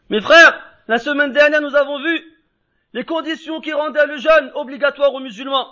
Mes 0.08 0.20
frères, 0.20 0.58
la 0.88 0.98
semaine 0.98 1.32
dernière, 1.32 1.60
nous 1.60 1.76
avons 1.76 1.98
vu 1.98 2.24
les 2.94 3.04
conditions 3.04 3.60
qui 3.60 3.72
rendaient 3.72 4.06
le 4.06 4.16
jeûne 4.16 4.50
obligatoire 4.54 5.12
aux 5.12 5.20
musulmans, 5.20 5.70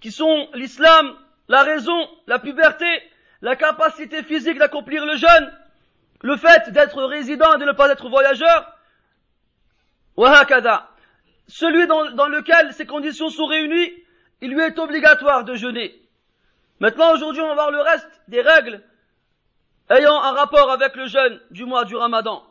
qui 0.00 0.10
sont 0.10 0.48
l'islam, 0.54 1.14
la 1.48 1.62
raison, 1.62 2.08
la 2.26 2.40
puberté, 2.40 2.86
la 3.42 3.54
capacité 3.54 4.24
physique 4.24 4.58
d'accomplir 4.58 5.06
le 5.06 5.16
jeûne, 5.16 5.52
le 6.22 6.36
fait 6.36 6.70
d'être 6.72 7.02
résident 7.04 7.54
et 7.54 7.58
de 7.60 7.64
ne 7.64 7.72
pas 7.72 7.90
être 7.90 8.08
voyageur, 8.08 8.72
celui 11.48 11.86
dans, 11.86 12.10
dans 12.12 12.28
lequel 12.28 12.72
ces 12.72 12.86
conditions 12.86 13.28
sont 13.28 13.46
réunies, 13.46 13.92
il 14.40 14.52
lui 14.52 14.62
est 14.62 14.78
obligatoire 14.78 15.44
de 15.44 15.54
jeûner. 15.54 15.94
Maintenant, 16.80 17.12
aujourd'hui, 17.14 17.42
on 17.42 17.48
va 17.48 17.54
voir 17.54 17.70
le 17.70 17.80
reste 17.80 18.20
des 18.28 18.42
règles 18.42 18.82
ayant 19.88 20.20
un 20.20 20.32
rapport 20.32 20.70
avec 20.70 20.94
le 20.96 21.06
jeûne 21.06 21.40
du 21.50 21.64
mois 21.64 21.84
du 21.84 21.96
ramadan. 21.96 22.42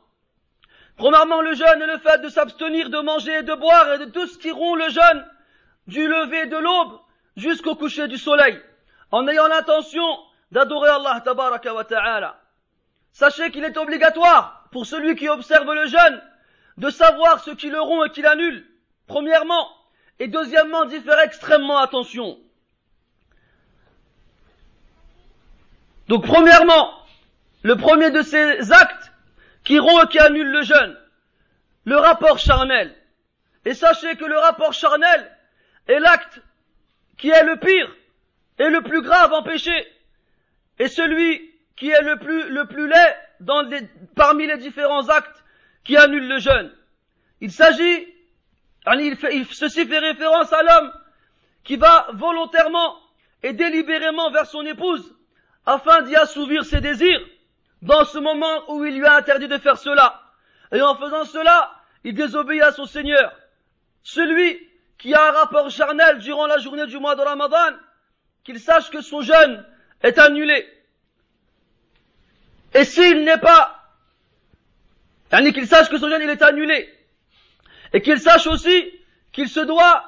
Premièrement, 0.98 1.42
le 1.42 1.54
jeûne 1.54 1.82
est 1.82 1.88
le 1.88 2.00
fait 2.00 2.20
de 2.22 2.30
s'abstenir 2.30 2.90
de 2.90 3.00
manger 3.00 3.40
et 3.40 3.44
de 3.44 3.54
boire 3.54 3.94
et 3.94 3.98
de 4.00 4.06
tout 4.06 4.26
ce 4.28 4.38
qui 4.38 4.52
rompt 4.52 4.78
le 4.78 4.90
jeûne 4.90 5.26
du 5.88 6.08
lever 6.08 6.48
de 6.48 6.58
l'aube 6.58 7.00
jusqu'au 7.36 7.76
coucher 7.76 8.08
du 8.08 8.18
soleil, 8.18 8.60
en 9.12 9.28
ayant 9.28 9.48
l'intention 9.48 10.06
d'adorer 10.52 10.90
Allah 10.90 11.22
tabaraka 11.24 11.74
wa 11.74 11.84
ta'ala. 11.84 12.40
Sachez 13.12 13.52
qu'il 13.52 13.64
est 13.64 13.78
obligatoire 13.78 14.68
pour 14.72 14.86
celui 14.86 15.16
qui 15.16 15.30
observe 15.30 15.72
le 15.72 15.86
jeûne 15.86 16.22
de 16.78 16.90
savoir 16.90 17.44
ce 17.44 17.52
qui 17.52 17.70
le 17.70 17.80
rompt 17.80 18.08
et 18.08 18.12
qui 18.12 18.22
l'annule, 18.22 18.66
premièrement, 19.08 19.68
et 20.20 20.28
deuxièmement 20.28 20.86
d'y 20.86 21.00
faire 21.00 21.20
extrêmement 21.20 21.78
attention. 21.78 22.40
Donc 26.08 26.26
premièrement, 26.26 26.92
le 27.64 27.76
premier 27.76 28.12
de 28.12 28.22
ces 28.22 28.72
actes 28.72 29.12
qui 29.64 29.80
rompt 29.80 30.06
et 30.06 30.08
qui 30.10 30.20
annule 30.20 30.52
le 30.52 30.62
jeûne, 30.62 30.98
le 31.86 31.98
rapport 31.98 32.38
charnel. 32.38 32.96
Et 33.66 33.74
sachez 33.74 34.16
que 34.16 34.26
le 34.26 34.38
rapport 34.38 34.74
charnel 34.74 35.32
est 35.88 36.00
l'acte 36.00 36.40
qui 37.18 37.30
est 37.30 37.44
le 37.44 37.58
pire 37.58 37.96
et 38.60 38.70
le 38.70 38.82
plus 38.82 39.02
grave 39.02 39.34
en 39.34 39.44
péché, 39.44 39.74
et 40.80 40.88
celui 40.88 41.52
qui 41.76 41.90
est 41.90 42.02
le 42.02 42.18
plus, 42.18 42.88
laid 42.88 43.90
parmi 44.16 44.48
les 44.48 44.58
différents 44.58 45.10
actes 45.10 45.44
qui 45.84 45.98
annulent 45.98 46.28
le 46.28 46.40
jeûne. 46.40 46.72
Il 47.42 47.52
s'agit, 47.52 48.08
il 48.94 49.48
ceci 49.52 49.86
fait 49.86 50.00
référence 50.00 50.54
à 50.54 50.62
l'homme 50.64 50.92
qui 51.64 51.76
va 51.76 52.08
volontairement 52.14 52.98
et 53.44 53.54
délibérément 53.54 54.32
vers 54.32 54.46
son 54.46 54.62
épouse 54.66 55.14
afin 55.66 56.04
d'y 56.04 56.16
assouvir 56.16 56.64
ses 56.64 56.82
désirs 56.82 57.22
dans 57.82 58.06
ce 58.06 58.18
moment 58.18 58.72
où 58.72 58.86
il 58.86 58.98
lui 58.98 59.06
a 59.06 59.16
interdit 59.16 59.48
de 59.48 59.58
faire 59.58 59.78
cela. 59.78 60.22
Et 60.72 60.82
en 60.82 60.96
faisant 60.96 61.26
cela, 61.26 61.72
il 62.04 62.14
désobéit 62.14 62.62
à 62.62 62.72
son 62.72 62.86
Seigneur. 62.86 63.36
Celui 64.04 64.60
qui 64.98 65.14
a 65.14 65.30
un 65.30 65.32
rapport 65.32 65.70
charnel 65.70 66.20
durant 66.20 66.48
la 66.48 66.58
journée 66.58 66.86
du 66.88 66.98
mois 67.00 67.16
de 67.16 67.22
Ramadan, 67.22 67.78
qu'il 68.44 68.60
sache 68.60 68.90
que 68.90 69.02
son 69.02 69.22
jeûne 69.22 69.66
est 70.02 70.18
annulé. 70.18 70.68
Et 72.74 72.86
s'il 72.86 73.24
n'est 73.24 73.40
pas, 73.40 73.84
qu'il 75.30 75.68
sache 75.68 75.90
que 75.90 75.98
son 75.98 76.10
jeûne 76.10 76.22
est 76.22 76.42
annulé, 76.42 76.95
et 77.96 78.02
qu'il 78.02 78.20
sache 78.20 78.46
aussi 78.48 78.92
qu'il 79.32 79.48
se 79.48 79.62
doit 79.62 80.04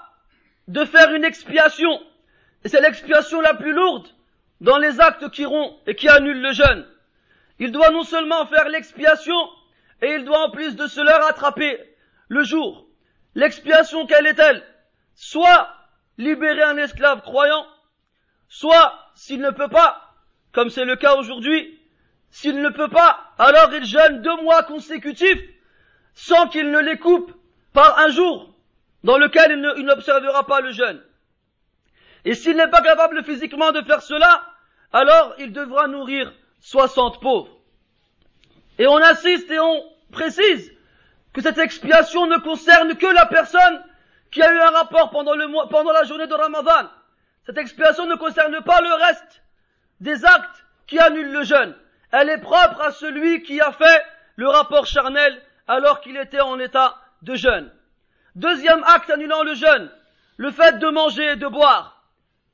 de 0.68 0.84
faire 0.84 1.14
une 1.14 1.24
expiation, 1.24 2.02
et 2.66 2.68
c'est 2.68 2.82
l'expiation 2.82 3.40
la 3.40 3.54
plus 3.54 3.72
lourde 3.72 4.10
dans 4.60 4.78
les 4.78 5.00
actes 5.00 5.30
qui 5.30 5.46
rompent 5.46 5.80
et 5.88 5.96
qui 5.96 6.10
annulent 6.10 6.42
le 6.42 6.52
jeûne. 6.52 6.86
Il 7.60 7.72
doit 7.72 7.92
non 7.92 8.04
seulement 8.04 8.46
faire 8.48 8.68
l'expiation, 8.68 9.38
et 10.02 10.16
il 10.16 10.26
doit 10.26 10.48
en 10.48 10.52
plus 10.52 10.76
de 10.76 10.86
cela 10.86 11.18
rattraper 11.18 11.80
le 12.28 12.44
jour. 12.44 12.86
L'expiation, 13.36 14.06
quelle 14.06 14.28
est-elle? 14.28 14.66
Soit 15.16 15.70
libérer 16.18 16.64
un 16.64 16.76
esclave 16.76 17.22
croyant, 17.22 17.66
soit, 18.50 19.00
s'il 19.16 19.40
ne 19.40 19.52
peut 19.52 19.70
pas, 19.70 20.14
comme 20.52 20.70
c'est 20.70 20.84
le 20.84 20.98
cas 20.98 21.16
aujourd'hui, 21.16 21.80
s'il 22.32 22.60
ne 22.60 22.70
peut 22.70 22.90
pas, 22.90 23.32
alors 23.38 23.74
il 23.74 23.86
jeûne 23.86 24.22
deux 24.24 24.42
mois 24.44 24.64
consécutifs 24.64 25.42
sans 26.16 26.50
qu'il 26.50 26.70
ne 26.70 26.80
les 26.80 26.98
coupe 26.98 27.32
par 27.78 28.00
un 28.00 28.10
jour 28.10 28.56
dans 29.04 29.20
lequel 29.20 29.52
il 29.78 29.86
n'observera 29.86 30.48
pas 30.48 30.62
le 30.62 30.72
jeûne. 30.72 31.00
Et 32.26 32.34
s'il 32.34 32.58
n'est 32.58 32.72
pas 32.72 32.82
capable 32.82 33.24
physiquement 33.24 33.72
de 33.72 33.84
faire 33.84 34.02
cela, 34.02 34.44
alors 34.92 35.36
il 35.38 35.54
devra 35.54 35.88
nourrir 35.88 36.34
60 36.60 37.22
pauvres. 37.22 37.56
Et 38.80 38.88
on 38.88 38.98
insiste 38.98 39.52
et 39.52 39.60
on 39.60 39.84
précise 40.12 40.74
que 41.34 41.42
cette 41.44 41.60
expiation 41.60 42.26
ne 42.26 42.38
concerne 42.38 42.96
que 42.96 43.06
la 43.06 43.28
personne 43.28 43.84
qui 44.32 44.42
a 44.42 44.52
eu 44.52 44.58
un 44.58 44.72
rapport 44.72 45.12
pendant, 45.12 45.36
la 45.36 46.04
journée 46.04 46.26
de 46.26 46.34
Ramadan. 46.34 46.90
Cette 47.46 47.60
expiation 47.60 48.08
ne 48.08 48.16
concerne 48.16 48.60
pas 48.64 48.82
le 48.82 48.94
reste 49.06 49.44
des 50.00 50.26
actes 50.26 50.66
qui 50.88 50.98
annulent 50.98 51.32
le 51.32 51.44
jeûne. 51.44 51.76
Elle 52.12 52.30
est 52.30 52.42
propre 52.42 52.82
à 52.82 52.90
celui 52.90 53.44
qui 53.44 53.62
a 53.62 53.72
fait 53.72 54.04
le 54.36 54.50
rapport 54.50 54.88
charnel 54.88 55.40
alors 55.68 56.02
qu'il 56.02 56.18
était 56.18 56.42
en 56.42 56.58
état 56.58 56.96
de. 57.22 57.72
Deuxième 58.36 58.84
acte 58.84 59.10
annulant 59.10 59.44
le 59.44 59.56
jeûne, 59.56 59.92
le 60.38 60.52
fait 60.52 60.80
de 60.80 60.88
manger 60.90 61.32
et 61.32 61.36
de 61.36 61.48
boire. 61.48 62.04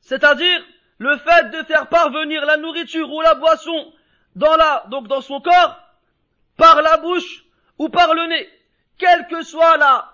C'est-à-dire 0.01 0.63
le 0.97 1.17
fait 1.17 1.49
de 1.49 1.63
faire 1.63 1.87
parvenir 1.87 2.45
la 2.45 2.57
nourriture 2.57 3.11
ou 3.11 3.21
la 3.21 3.35
boisson 3.35 3.93
dans 4.35 4.55
la, 4.55 4.85
donc 4.89 5.07
dans 5.07 5.21
son 5.21 5.41
corps, 5.41 5.77
par 6.57 6.81
la 6.81 6.97
bouche 6.97 7.45
ou 7.77 7.89
par 7.89 8.13
le 8.13 8.27
nez, 8.27 8.49
quelle 8.97 9.27
que 9.27 9.41
soit 9.41 9.77
la, 9.77 10.09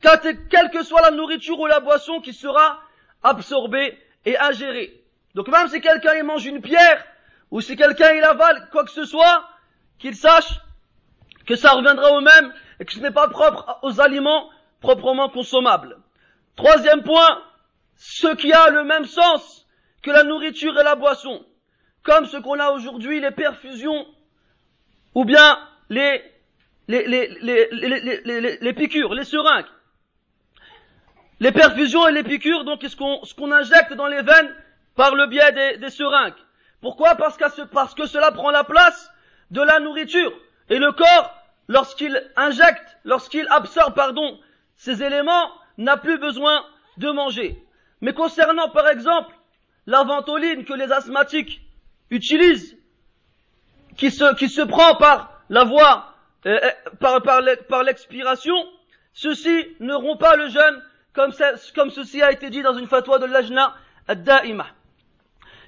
quelle 0.00 0.70
que 0.70 0.82
soit 0.82 1.02
la 1.02 1.10
nourriture 1.10 1.58
ou 1.58 1.66
la 1.66 1.80
boisson 1.80 2.20
qui 2.20 2.32
sera 2.32 2.80
absorbée 3.22 3.98
et 4.24 4.38
ingérée. 4.38 5.02
Donc 5.34 5.48
même 5.48 5.68
si 5.68 5.80
quelqu'un 5.80 6.14
il 6.14 6.24
mange 6.24 6.46
une 6.46 6.60
pierre, 6.60 7.04
ou 7.50 7.60
si 7.60 7.76
quelqu'un 7.76 8.12
il 8.12 8.24
avale 8.24 8.68
quoi 8.70 8.84
que 8.84 8.90
ce 8.90 9.04
soit, 9.04 9.48
qu'il 9.98 10.14
sache 10.14 10.60
que 11.46 11.56
ça 11.56 11.72
reviendra 11.72 12.12
au 12.12 12.20
même 12.20 12.52
et 12.80 12.84
que 12.84 12.92
ce 12.92 13.00
n'est 13.00 13.10
pas 13.10 13.28
propre 13.28 13.78
aux 13.82 14.00
aliments 14.00 14.50
proprement 14.80 15.28
consommables. 15.28 15.98
Troisième 16.56 17.02
point, 17.02 17.42
ce 17.96 18.34
qui 18.34 18.52
a 18.52 18.70
le 18.70 18.84
même 18.84 19.04
sens 19.04 19.66
que 20.02 20.10
la 20.10 20.22
nourriture 20.22 20.78
et 20.78 20.84
la 20.84 20.94
boisson, 20.94 21.44
comme 22.02 22.26
ce 22.26 22.36
qu'on 22.36 22.60
a 22.60 22.70
aujourd'hui, 22.70 23.20
les 23.20 23.30
perfusions 23.30 24.06
ou 25.14 25.24
bien 25.24 25.58
les, 25.88 26.22
les, 26.88 27.06
les, 27.06 28.58
les, 28.60 28.72
piqûres, 28.72 29.14
les 29.14 29.24
seringues. 29.24 29.66
Les 31.40 31.52
perfusions 31.52 32.06
et 32.06 32.12
les 32.12 32.22
piqûres, 32.22 32.64
donc 32.64 32.82
ce 32.82 33.34
qu'on 33.34 33.52
injecte 33.52 33.94
dans 33.94 34.06
les 34.06 34.22
veines 34.22 34.54
par 34.94 35.14
le 35.14 35.26
biais 35.26 35.52
des, 35.52 35.78
des 35.78 35.90
seringues? 35.90 36.34
Pourquoi? 36.80 37.14
Parce 37.16 37.38
parce 37.72 37.94
que 37.94 38.06
cela 38.06 38.30
prend 38.30 38.50
la 38.50 38.64
place 38.64 39.10
de 39.50 39.62
la 39.62 39.80
nourriture. 39.80 40.32
Et 40.68 40.78
le 40.78 40.92
corps, 40.92 41.34
lorsqu'il 41.68 42.22
injecte, 42.36 42.96
lorsqu'il 43.04 43.46
absorbe, 43.50 43.94
pardon, 43.94 44.38
ces 44.76 45.02
éléments, 45.02 45.50
n'a 45.78 45.96
plus 45.96 46.18
besoin 46.18 46.64
de 46.96 47.10
manger. 47.10 47.62
Mais 48.00 48.12
concernant, 48.12 48.68
par 48.70 48.88
exemple, 48.88 49.34
la 49.86 50.02
ventoline 50.04 50.64
que 50.64 50.72
les 50.72 50.92
asthmatiques 50.92 51.62
utilisent, 52.10 52.76
qui 53.96 54.10
se, 54.10 54.34
qui 54.34 54.48
se 54.48 54.62
prend 54.62 54.96
par 54.96 55.40
la 55.48 55.64
voie, 55.64 56.14
euh, 56.46 56.58
euh, 56.62 56.90
par, 57.00 57.22
par 57.22 57.82
l'expiration, 57.82 58.54
ceux-ci 59.12 59.76
n'auront 59.80 60.16
pas 60.16 60.36
le 60.36 60.48
jeûne 60.48 60.82
comme, 61.14 61.32
comme 61.74 61.90
ceci 61.90 62.22
a 62.22 62.30
été 62.30 62.50
dit 62.50 62.62
dans 62.62 62.74
une 62.74 62.86
fatwa 62.86 63.18
de 63.18 63.24
l'ajna 63.24 63.74
ad-da'ima. 64.06 64.66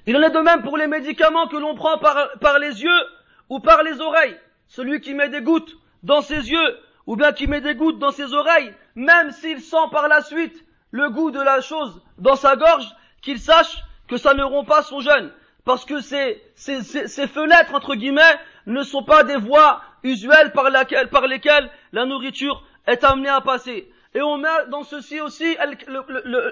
Il 0.05 0.15
en 0.15 0.21
est 0.21 0.29
de 0.29 0.39
même 0.39 0.61
pour 0.61 0.77
les 0.77 0.87
médicaments 0.87 1.47
que 1.47 1.57
l'on 1.57 1.75
prend 1.75 1.97
par, 1.97 2.29
par 2.39 2.59
les 2.59 2.83
yeux 2.83 3.01
ou 3.49 3.59
par 3.59 3.83
les 3.83 3.99
oreilles. 3.99 4.37
Celui 4.67 5.01
qui 5.01 5.13
met 5.13 5.29
des 5.29 5.41
gouttes 5.41 5.75
dans 6.03 6.21
ses 6.21 6.49
yeux 6.49 6.79
ou 7.05 7.15
bien 7.15 7.31
qui 7.31 7.47
met 7.47 7.61
des 7.61 7.75
gouttes 7.75 7.99
dans 7.99 8.11
ses 8.11 8.33
oreilles, 8.33 8.73
même 8.95 9.31
s'il 9.31 9.61
sent 9.61 9.87
par 9.91 10.07
la 10.07 10.21
suite 10.21 10.63
le 10.91 11.09
goût 11.09 11.31
de 11.31 11.41
la 11.41 11.61
chose 11.61 12.01
dans 12.17 12.35
sa 12.35 12.55
gorge, 12.55 12.87
qu'il 13.21 13.39
sache 13.39 13.83
que 14.07 14.17
ça 14.17 14.33
ne 14.33 14.43
rompt 14.43 14.67
pas 14.67 14.83
son 14.83 14.99
jeûne. 14.99 15.31
Parce 15.65 15.85
que 15.85 16.01
ces, 16.01 16.41
fenêtres, 16.55 17.73
entre 17.73 17.95
guillemets, 17.95 18.39
ne 18.65 18.81
sont 18.83 19.03
pas 19.03 19.23
des 19.23 19.37
voies 19.37 19.81
usuelles 20.03 20.51
par, 20.51 20.69
lesquelles 20.69 21.69
la 21.91 22.05
nourriture 22.05 22.63
est 22.87 23.03
amenée 23.03 23.29
à 23.29 23.41
passer. 23.41 23.91
Et 24.13 24.21
on 24.21 24.37
met 24.37 24.47
dans 24.69 24.83
ceci 24.83 25.21
aussi 25.21 25.57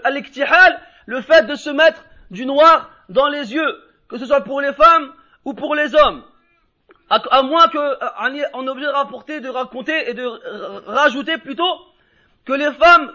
al-iktihal, 0.04 0.80
le 1.06 1.22
fait 1.22 1.48
de 1.48 1.56
se 1.56 1.70
mettre 1.70 2.04
du 2.30 2.46
noir 2.46 2.90
dans 3.10 3.28
les 3.28 3.54
yeux, 3.54 3.84
que 4.08 4.18
ce 4.18 4.26
soit 4.26 4.42
pour 4.42 4.62
les 4.62 4.74
femmes 4.74 5.14
ou 5.46 5.54
pour 5.54 5.74
les 5.74 5.96
hommes. 5.96 6.24
À, 7.10 7.42
moins 7.42 7.68
que, 7.70 7.78
euh, 7.78 8.36
est 8.36 8.54
obligé 8.54 8.86
de 8.86 8.92
rapporter, 8.92 9.40
de 9.40 9.50
raconter 9.50 10.10
et 10.10 10.14
de 10.14 10.26
rajouter 10.88 11.38
plutôt 11.38 11.80
que 12.46 12.54
les 12.54 12.72
femmes 12.74 13.12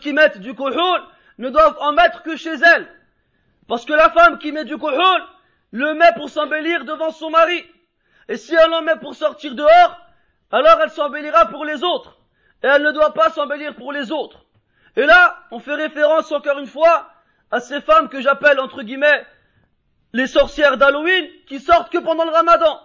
qui 0.00 0.12
mettent 0.12 0.38
du 0.38 0.54
kohol 0.54 1.00
ne 1.38 1.50
doivent 1.50 1.76
en 1.80 1.92
mettre 1.92 2.22
que 2.22 2.36
chez 2.36 2.54
elles. 2.54 2.88
Parce 3.68 3.84
que 3.84 3.92
la 3.92 4.10
femme 4.10 4.38
qui 4.38 4.52
met 4.52 4.64
du 4.64 4.76
kohol, 4.78 5.22
le 5.70 5.94
met 5.94 6.12
pour 6.16 6.28
s'embellir 6.28 6.84
devant 6.84 7.10
son 7.10 7.30
mari. 7.30 7.64
Et 8.28 8.36
si 8.36 8.54
elle 8.54 8.72
en 8.72 8.82
met 8.82 8.96
pour 8.96 9.14
sortir 9.14 9.54
dehors, 9.54 9.98
alors 10.50 10.80
elle 10.82 10.90
s'embellira 10.90 11.46
pour 11.46 11.64
les 11.64 11.82
autres. 11.82 12.16
Et 12.62 12.66
elle 12.66 12.82
ne 12.82 12.92
doit 12.92 13.12
pas 13.12 13.30
s'embellir 13.30 13.74
pour 13.74 13.92
les 13.92 14.10
autres. 14.10 14.44
Et 14.96 15.04
là, 15.04 15.38
on 15.50 15.58
fait 15.58 15.74
référence 15.74 16.32
encore 16.32 16.58
une 16.58 16.66
fois 16.66 17.10
à 17.50 17.60
ces 17.60 17.80
femmes 17.80 18.08
que 18.08 18.20
j'appelle 18.20 18.58
entre 18.58 18.82
guillemets 18.82 19.26
les 20.12 20.26
sorcières 20.26 20.78
d'Halloween 20.78 21.28
qui 21.46 21.60
sortent 21.60 21.92
que 21.92 21.98
pendant 21.98 22.24
le 22.24 22.30
ramadan. 22.30 22.80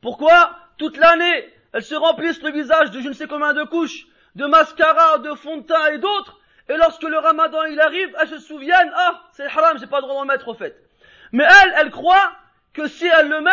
Pourquoi 0.00 0.56
Toute 0.78 0.96
l'année, 0.96 1.52
elles 1.72 1.82
se 1.82 1.94
remplissent 1.94 2.42
le 2.42 2.52
visage 2.52 2.90
de 2.90 3.00
je 3.00 3.08
ne 3.08 3.12
sais 3.12 3.26
combien 3.26 3.52
de 3.52 3.64
couches, 3.64 4.06
de 4.36 4.46
mascara, 4.46 5.18
de 5.18 5.34
fond 5.34 5.58
de 5.58 5.62
teint 5.62 5.86
et 5.86 5.98
d'autres, 5.98 6.38
et 6.68 6.76
lorsque 6.76 7.02
le 7.02 7.18
ramadan 7.18 7.64
il 7.64 7.80
arrive, 7.80 8.14
elles 8.20 8.28
se 8.28 8.38
souviennent, 8.38 8.92
ah, 8.94 9.22
c'est 9.32 9.46
haram, 9.46 9.78
j'ai 9.78 9.86
pas 9.86 10.00
le 10.00 10.02
droit 10.02 10.16
d'en 10.16 10.26
mettre 10.26 10.48
au 10.48 10.54
fait. 10.54 10.76
Mais 11.32 11.44
elle, 11.44 11.74
elle 11.78 11.90
croit 11.90 12.32
que 12.74 12.86
si 12.86 13.06
elle 13.06 13.28
le 13.28 13.40
met, 13.40 13.50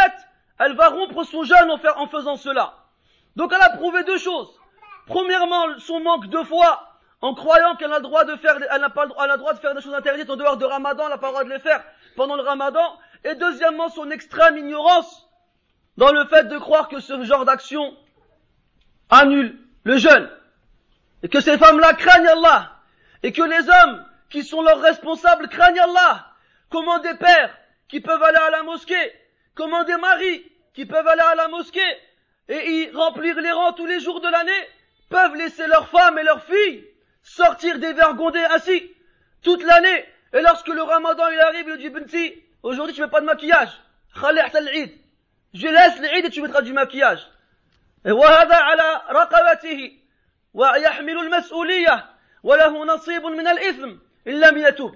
elle 0.59 0.75
va 0.75 0.89
rompre 0.89 1.23
son 1.23 1.43
jeûne 1.43 1.71
en, 1.71 2.07
faisant 2.07 2.35
cela. 2.35 2.75
Donc 3.35 3.51
elle 3.53 3.61
a 3.61 3.69
prouvé 3.69 4.03
deux 4.03 4.17
choses. 4.17 4.49
Premièrement, 5.07 5.79
son 5.79 5.99
manque 5.99 6.27
de 6.27 6.43
foi, 6.43 6.91
en 7.21 7.33
croyant 7.33 7.75
qu'elle 7.75 7.91
a 7.91 7.97
le 7.97 8.03
droit 8.03 8.25
de 8.25 8.35
faire, 8.35 8.57
elle 8.69 8.85
pas 8.93 9.05
le 9.05 9.37
droit 9.37 9.53
de 9.53 9.59
faire 9.59 9.73
des 9.73 9.81
choses 9.81 9.93
interdites 9.93 10.29
en 10.29 10.35
dehors 10.35 10.57
de 10.57 10.65
Ramadan, 10.65 11.05
elle 11.05 11.11
n'a 11.11 11.17
pas 11.17 11.27
le 11.27 11.33
droit 11.33 11.43
de 11.43 11.49
les 11.49 11.59
faire 11.59 11.83
pendant 12.15 12.35
le 12.35 12.43
Ramadan. 12.43 12.97
Et 13.23 13.35
deuxièmement, 13.35 13.89
son 13.89 14.11
extrême 14.11 14.57
ignorance 14.57 15.24
dans 15.97 16.11
le 16.11 16.25
fait 16.27 16.45
de 16.45 16.57
croire 16.57 16.87
que 16.87 16.99
ce 16.99 17.23
genre 17.23 17.45
d'action 17.45 17.95
annule 19.09 19.57
le 19.83 19.97
jeûne. 19.97 20.29
Et 21.23 21.29
que 21.29 21.39
ces 21.39 21.57
femmes-là 21.57 21.93
craignent 21.93 22.27
Allah. 22.27 22.79
Et 23.23 23.31
que 23.31 23.41
les 23.41 23.69
hommes 23.69 24.05
qui 24.29 24.43
sont 24.43 24.61
leurs 24.61 24.81
responsables 24.81 25.47
craignent 25.47 25.79
Allah. 25.79 26.27
Comment 26.69 26.99
des 26.99 27.15
pères 27.15 27.55
qui 27.87 28.01
peuvent 28.01 28.21
aller 28.21 28.37
à 28.37 28.49
la 28.49 28.63
mosquée, 28.63 29.13
comment 29.53 29.83
des 29.83 29.97
maris 29.97 30.43
qui 30.73 30.85
peuvent 30.85 31.07
aller 31.07 31.21
à 31.21 31.35
la 31.35 31.47
mosquée 31.47 31.79
et 32.47 32.81
y 32.81 32.91
remplir 32.91 33.39
les 33.39 33.51
rangs 33.51 33.73
tous 33.73 33.85
les 33.85 33.99
jours 33.99 34.21
de 34.21 34.27
l'année, 34.27 34.69
peuvent 35.09 35.35
laisser 35.35 35.65
leurs 35.67 35.89
femmes 35.89 36.17
et 36.19 36.23
leurs 36.23 36.43
filles 36.43 36.85
sortir 37.23 37.79
dévergondées 37.79 38.45
ainsi 38.51 38.91
toute 39.41 39.63
l'année. 39.63 40.05
Et 40.33 40.41
lorsque 40.41 40.67
le 40.67 40.81
ramadan 40.81 41.27
il 41.29 41.39
arrive, 41.39 41.69
il 41.69 41.77
dit 41.77 41.89
Benti, 41.89 42.33
aujourd'hui 42.61 42.93
tu 42.93 43.01
mets 43.01 43.07
pas 43.07 43.21
de 43.21 43.25
maquillage. 43.25 43.81
Je 45.54 45.66
laisse 45.66 45.98
l'Eid 45.98 46.24
et 46.24 46.30
tu 46.30 46.42
mettras 46.42 46.62
du 46.62 46.72
maquillage. 46.72 47.26
Et 48.04 48.12
وهذا 48.12 48.54
على 48.54 49.02
رقبته 49.10 49.98
ويحمل 50.54 51.18
المسؤولية 51.18 52.10
وله 52.42 52.84
نصيب 52.84 53.26
من 53.26 53.46
الإثم 53.46 53.90
إن 54.26 54.40
لم 54.40 54.58
يتوب. 54.58 54.94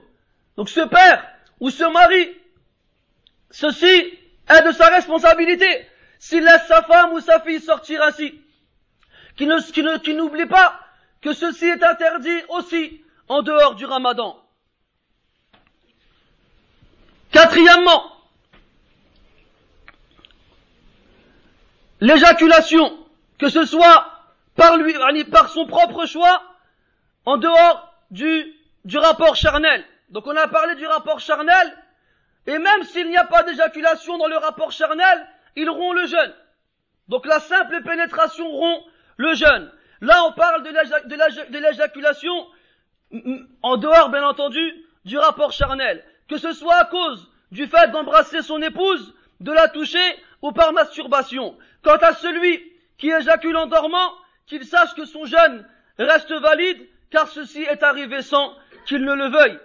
Donc 0.56 0.68
ce 0.68 0.80
père 0.80 1.26
ou 1.60 1.70
ce 1.70 1.84
mari, 1.84 2.30
ceci 3.50 4.18
est 4.48 4.62
de 4.62 4.72
sa 4.72 4.88
responsabilité. 4.88 5.86
S'il 6.18 6.44
laisse 6.44 6.66
sa 6.66 6.82
femme 6.82 7.12
ou 7.12 7.20
sa 7.20 7.40
fille 7.40 7.60
sortir 7.60 8.02
ainsi, 8.02 8.40
qu'il 9.36 10.16
n'oublie 10.16 10.46
pas 10.46 10.80
que 11.20 11.32
ceci 11.32 11.66
est 11.66 11.82
interdit 11.82 12.42
aussi 12.48 13.02
en 13.28 13.42
dehors 13.42 13.74
du 13.74 13.84
ramadan. 13.84 14.40
Quatrièmement, 17.32 18.04
l'éjaculation, 22.01 22.97
que 23.37 23.49
ce 23.49 23.65
soit 23.65 24.11
par 24.55 24.77
lui, 24.77 24.93
par 25.25 25.49
son 25.49 25.65
propre 25.65 26.05
choix, 26.05 26.43
en 27.25 27.37
dehors 27.37 27.93
du, 28.11 28.53
du 28.85 28.97
rapport 28.97 29.35
charnel. 29.35 29.85
Donc 30.09 30.27
on 30.27 30.35
a 30.35 30.47
parlé 30.47 30.75
du 30.75 30.85
rapport 30.85 31.19
charnel, 31.19 31.77
et 32.47 32.57
même 32.57 32.83
s'il 32.83 33.09
n'y 33.09 33.17
a 33.17 33.25
pas 33.25 33.43
d'éjaculation 33.43 34.17
dans 34.17 34.27
le 34.27 34.37
rapport 34.37 34.71
charnel, 34.71 35.27
il 35.55 35.69
rompt 35.69 35.95
le 35.95 36.07
jeûne. 36.07 36.33
Donc 37.07 37.25
la 37.25 37.39
simple 37.39 37.81
pénétration 37.83 38.49
rompt 38.49 38.85
le 39.17 39.33
jeûne. 39.35 39.71
Là 40.01 40.23
on 40.25 40.31
parle 40.33 40.63
de 40.63 41.57
l'éjaculation 41.59 42.47
en 43.61 43.77
dehors 43.77 44.09
bien 44.09 44.25
entendu 44.25 44.85
du 45.05 45.17
rapport 45.17 45.51
charnel. 45.51 46.03
Que 46.27 46.37
ce 46.37 46.53
soit 46.53 46.75
à 46.75 46.85
cause 46.85 47.27
du 47.51 47.67
fait 47.67 47.91
d'embrasser 47.91 48.41
son 48.41 48.61
épouse, 48.61 49.13
de 49.39 49.51
la 49.51 49.67
toucher 49.67 49.97
ou 50.41 50.51
par 50.51 50.73
masturbation. 50.73 51.57
Quant 51.83 51.97
à 51.97 52.13
celui 52.13 52.61
qui 52.97 53.09
éjacule 53.09 53.55
en 53.57 53.67
dormant, 53.67 54.13
qu'il 54.47 54.65
sache 54.65 54.93
que 54.95 55.05
son 55.05 55.25
jeûne 55.25 55.65
reste 55.97 56.31
valide, 56.31 56.87
car 57.11 57.27
ceci 57.27 57.61
est 57.61 57.83
arrivé 57.83 58.21
sans 58.21 58.55
qu'il 58.85 59.03
ne 59.03 59.13
le 59.13 59.29
veuille. 59.29 59.59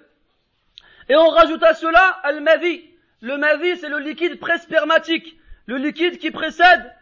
Et 1.08 1.16
on 1.16 1.28
rajoute 1.28 1.62
à 1.62 1.74
cela 1.74 2.20
al 2.22 2.40
mavi. 2.40 2.84
Le 3.20 3.36
mavi, 3.36 3.76
c'est 3.78 3.88
le 3.88 3.98
liquide 3.98 4.38
prespermatique, 4.38 5.36
le 5.66 5.76
liquide 5.76 6.18
qui 6.18 6.30
précède 6.30 6.92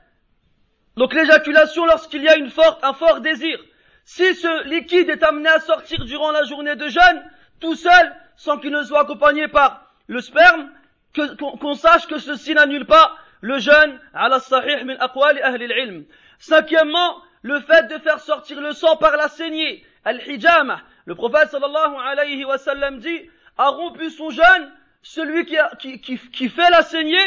donc 0.97 1.15
l'éjaculation 1.15 1.87
lorsqu'il 1.87 2.23
y 2.23 2.29
a 2.29 2.37
une 2.37 2.51
forte, 2.51 2.83
un 2.85 2.93
fort 2.93 3.21
désir. 3.21 3.59
Si 4.05 4.35
ce 4.35 4.69
liquide 4.69 5.09
est 5.09 5.23
amené 5.23 5.49
à 5.49 5.61
sortir 5.61 6.05
durant 6.05 6.33
la 6.33 6.45
journée 6.45 6.77
de 6.77 6.89
jeûne, 6.89 7.23
tout 7.61 7.75
seul, 7.75 8.15
sans 8.37 8.59
qu'il 8.59 8.73
ne 8.73 8.83
soit 8.83 9.01
accompagné 9.01 9.49
par 9.49 9.87
le 10.07 10.21
sperme, 10.21 10.71
qu'on 11.15 11.75
sache 11.75 12.07
que 12.07 12.19
ceci 12.19 12.55
n'annule 12.55 12.87
pas 12.87 13.17
le 13.43 13.59
jeûne 13.59 14.01
ala 14.15 14.41
sahih 14.41 14.85
min 14.85 14.97
aqwali 14.99 15.43
ahli 15.43 15.65
ilm. 15.67 16.05
Cinquièmement, 16.39 17.21
le 17.43 17.61
fait 17.61 17.89
de 17.89 17.99
faire 17.99 18.21
sortir 18.21 18.61
le 18.61 18.73
sang 18.73 18.97
par 18.97 19.17
la 19.17 19.29
saignée, 19.29 19.85
al-hijama. 20.05 20.81
Le 21.05 21.15
prophète 21.15 21.51
sallallahu 21.51 21.97
alayhi 22.07 22.45
wa 22.45 22.57
sallam 22.57 23.01
dit, 23.01 23.29
a 23.59 23.69
rompu 23.69 24.11
son 24.11 24.31
jeûne 24.31 24.73
celui 25.03 25.45
qui, 25.45 26.49
fait 26.49 26.71
la 26.71 26.83
saignée 26.83 27.19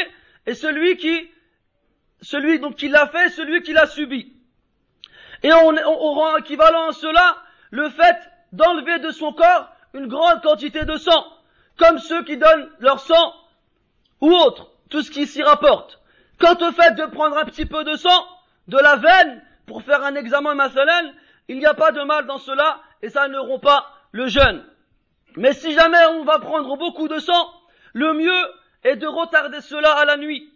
et 0.46 0.54
celui 0.54 0.96
qui, 0.96 1.30
celui 2.22 2.58
donc 2.58 2.76
qui 2.76 2.88
l'a 2.88 3.06
fait, 3.08 3.28
celui 3.28 3.62
qui 3.62 3.74
l'a 3.74 3.86
subi. 3.86 4.32
Et 5.42 5.52
on, 5.52 5.68
on, 5.68 5.76
on 5.86 6.14
rend 6.14 6.36
équivalent 6.38 6.88
à 6.88 6.92
cela 6.92 7.36
le 7.70 7.90
fait 7.90 8.16
d'enlever 8.52 8.98
de 9.00 9.10
son 9.10 9.32
corps 9.32 9.70
une 9.92 10.06
grande 10.06 10.42
quantité 10.42 10.86
de 10.86 10.96
sang, 10.96 11.26
comme 11.78 11.98
ceux 11.98 12.24
qui 12.24 12.38
donnent 12.38 12.70
leur 12.78 13.00
sang 13.00 13.34
ou 14.22 14.32
autre, 14.32 14.70
tout 14.88 15.02
ce 15.02 15.10
qui 15.10 15.26
s'y 15.26 15.42
rapporte. 15.42 16.00
Quant 16.38 16.56
au 16.60 16.72
fait 16.72 16.94
de 16.94 17.06
prendre 17.06 17.38
un 17.38 17.44
petit 17.44 17.66
peu 17.66 17.84
de 17.84 17.96
sang, 17.96 18.26
de 18.68 18.78
la 18.78 18.96
veine, 18.96 19.42
pour 19.66 19.82
faire 19.82 20.04
un 20.04 20.14
examen 20.14 20.54
mathalène, 20.54 21.14
il 21.48 21.58
n'y 21.58 21.66
a 21.66 21.74
pas 21.74 21.92
de 21.92 22.02
mal 22.02 22.26
dans 22.26 22.38
cela, 22.38 22.80
et 23.02 23.08
ça 23.08 23.28
ne 23.28 23.38
rompt 23.38 23.62
pas 23.62 23.86
le 24.12 24.26
jeûne. 24.26 24.64
Mais 25.36 25.52
si 25.52 25.72
jamais 25.72 26.04
on 26.12 26.24
va 26.24 26.38
prendre 26.38 26.76
beaucoup 26.76 27.08
de 27.08 27.18
sang, 27.18 27.52
le 27.92 28.14
mieux 28.14 28.44
est 28.84 28.96
de 28.96 29.06
retarder 29.06 29.60
cela 29.60 29.92
à 29.92 30.04
la 30.04 30.16
nuit. 30.16 30.52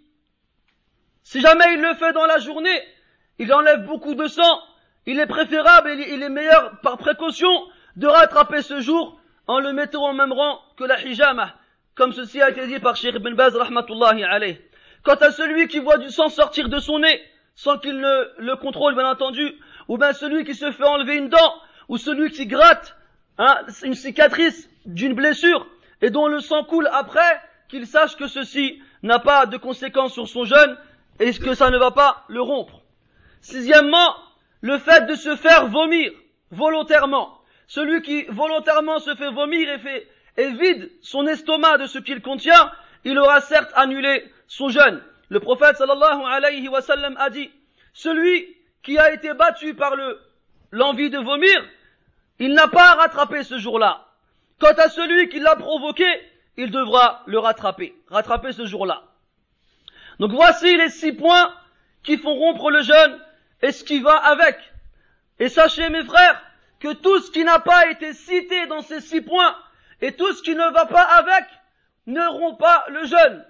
Si 1.22 1.40
jamais 1.40 1.74
il 1.74 1.80
le 1.80 1.94
fait 1.94 2.12
dans 2.12 2.26
la 2.26 2.38
journée, 2.38 2.82
il 3.38 3.52
enlève 3.52 3.84
beaucoup 3.84 4.14
de 4.14 4.26
sang, 4.26 4.60
il 5.06 5.18
est 5.18 5.26
préférable 5.26 5.90
il 5.90 6.22
est 6.22 6.28
meilleur 6.28 6.80
par 6.80 6.98
précaution 6.98 7.50
de 7.96 8.06
rattraper 8.06 8.62
ce 8.62 8.80
jour 8.80 9.20
en 9.46 9.58
le 9.60 9.72
mettant 9.72 10.08
au 10.08 10.12
même 10.12 10.32
rang 10.32 10.60
que 10.76 10.84
la 10.84 11.00
hijama, 11.02 11.54
comme 11.94 12.12
ceci 12.12 12.40
a 12.40 12.50
été 12.50 12.66
dit 12.66 12.78
par 12.78 12.96
Sheikh 12.96 13.16
Ibn 13.16 13.34
Baz 13.34 13.56
rahmatullahi 13.56 14.24
alayh. 14.24 14.60
Quant 15.02 15.14
à 15.14 15.30
celui 15.30 15.68
qui 15.68 15.78
voit 15.78 15.98
du 15.98 16.10
sang 16.10 16.28
sortir 16.28 16.68
de 16.68 16.78
son 16.78 16.98
nez, 16.98 17.20
sans 17.54 17.78
qu'il 17.78 17.98
ne 17.98 18.28
le 18.38 18.56
contrôle 18.56 18.94
bien 18.94 19.08
entendu, 19.08 19.54
ou 19.88 19.98
bien 19.98 20.12
celui 20.12 20.44
qui 20.44 20.54
se 20.54 20.70
fait 20.72 20.84
enlever 20.84 21.16
une 21.16 21.28
dent, 21.28 21.54
ou 21.88 21.96
celui 21.96 22.30
qui 22.30 22.46
gratte 22.46 22.96
hein, 23.38 23.58
une 23.82 23.94
cicatrice 23.94 24.68
d'une 24.86 25.14
blessure 25.14 25.66
et 26.02 26.10
dont 26.10 26.26
le 26.26 26.40
sang 26.40 26.64
coule 26.64 26.88
après, 26.92 27.40
qu'il 27.68 27.86
sache 27.86 28.16
que 28.16 28.26
ceci 28.26 28.82
n'a 29.02 29.18
pas 29.18 29.46
de 29.46 29.56
conséquences 29.56 30.12
sur 30.12 30.28
son 30.28 30.44
jeûne 30.44 30.76
et 31.18 31.32
que 31.32 31.54
ça 31.54 31.70
ne 31.70 31.78
va 31.78 31.90
pas 31.90 32.24
le 32.28 32.40
rompre. 32.40 32.82
Sixièmement, 33.40 34.16
le 34.60 34.78
fait 34.78 35.06
de 35.06 35.14
se 35.14 35.36
faire 35.36 35.66
vomir 35.66 36.12
volontairement. 36.50 37.38
Celui 37.66 38.02
qui 38.02 38.24
volontairement 38.24 38.98
se 38.98 39.14
fait 39.14 39.30
vomir 39.30 39.68
et 40.36 40.50
vide 40.50 40.90
son 41.02 41.26
estomac 41.26 41.78
de 41.78 41.86
ce 41.86 41.98
qu'il 41.98 42.20
contient, 42.20 42.72
il 43.04 43.18
aura 43.18 43.40
certes 43.40 43.72
annulé 43.74 44.24
son 44.50 44.68
jeûne. 44.68 45.00
Le 45.28 45.38
prophète 45.38 45.76
sallallahu 45.76 46.24
alayhi 46.26 46.68
wa 46.68 46.82
sallam 46.82 47.16
a 47.18 47.30
dit, 47.30 47.50
celui 47.94 48.56
qui 48.82 48.98
a 48.98 49.12
été 49.12 49.32
battu 49.32 49.74
par 49.74 49.94
le, 49.94 50.20
l'envie 50.72 51.08
de 51.08 51.18
vomir, 51.18 51.64
il 52.40 52.52
n'a 52.52 52.66
pas 52.66 52.90
à 52.90 52.94
rattraper 52.94 53.44
ce 53.44 53.58
jour-là. 53.58 54.08
Quant 54.58 54.74
à 54.76 54.88
celui 54.88 55.28
qui 55.28 55.38
l'a 55.38 55.54
provoqué, 55.54 56.04
il 56.56 56.72
devra 56.72 57.22
le 57.26 57.38
rattraper, 57.38 57.94
rattraper 58.08 58.52
ce 58.52 58.66
jour-là. 58.66 59.04
Donc 60.18 60.32
voici 60.32 60.76
les 60.76 60.90
six 60.90 61.12
points 61.12 61.54
qui 62.02 62.18
font 62.18 62.34
rompre 62.34 62.70
le 62.70 62.82
jeûne 62.82 63.20
et 63.62 63.70
ce 63.70 63.84
qui 63.84 64.00
va 64.00 64.16
avec. 64.16 64.58
Et 65.38 65.48
sachez 65.48 65.88
mes 65.90 66.04
frères 66.04 66.42
que 66.80 66.92
tout 66.92 67.20
ce 67.20 67.30
qui 67.30 67.44
n'a 67.44 67.60
pas 67.60 67.88
été 67.88 68.12
cité 68.14 68.66
dans 68.66 68.80
ces 68.80 69.00
six 69.00 69.20
points 69.20 69.56
et 70.00 70.12
tout 70.16 70.32
ce 70.32 70.42
qui 70.42 70.56
ne 70.56 70.72
va 70.72 70.86
pas 70.86 71.04
avec 71.04 71.44
ne 72.06 72.26
rompt 72.26 72.58
pas 72.58 72.84
le 72.88 73.04
jeûne. 73.04 73.44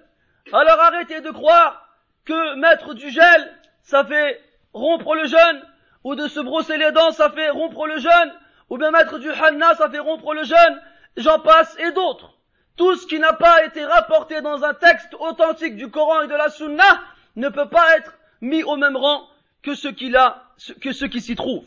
Alors 0.53 0.79
arrêtez 0.79 1.21
de 1.21 1.31
croire 1.31 1.87
que 2.25 2.55
mettre 2.55 2.93
du 2.93 3.09
gel, 3.09 3.53
ça 3.83 4.05
fait 4.05 4.41
rompre 4.73 5.15
le 5.15 5.25
jeûne, 5.25 5.61
ou 6.03 6.15
de 6.15 6.27
se 6.27 6.39
brosser 6.39 6.77
les 6.77 6.91
dents, 6.91 7.11
ça 7.11 7.29
fait 7.29 7.49
rompre 7.49 7.87
le 7.87 7.99
jeûne, 7.99 8.33
ou 8.69 8.77
bien 8.77 8.91
mettre 8.91 9.19
du 9.19 9.29
hanna, 9.31 9.75
ça 9.75 9.89
fait 9.89 9.99
rompre 9.99 10.33
le 10.33 10.43
jeûne, 10.43 10.81
j'en 11.17 11.39
passe, 11.39 11.77
et 11.79 11.91
d'autres. 11.91 12.33
tout 12.77 12.95
ce 12.95 13.05
qui 13.05 13.19
n'a 13.19 13.33
pas 13.33 13.63
été 13.63 13.85
rapporté 13.85 14.41
dans 14.41 14.63
un 14.63 14.73
texte 14.73 15.13
authentique 15.19 15.75
du 15.75 15.89
Coran 15.91 16.21
et 16.21 16.27
de 16.27 16.33
la 16.33 16.49
Sunna 16.49 17.03
ne 17.35 17.49
peut 17.49 17.69
pas 17.69 17.97
être 17.97 18.13
mis 18.41 18.63
au 18.63 18.75
même 18.75 18.97
rang 18.97 19.27
que 19.61 19.75
ce 19.75 19.87
qui 19.89 21.21
s'y 21.21 21.35
trouve. 21.35 21.65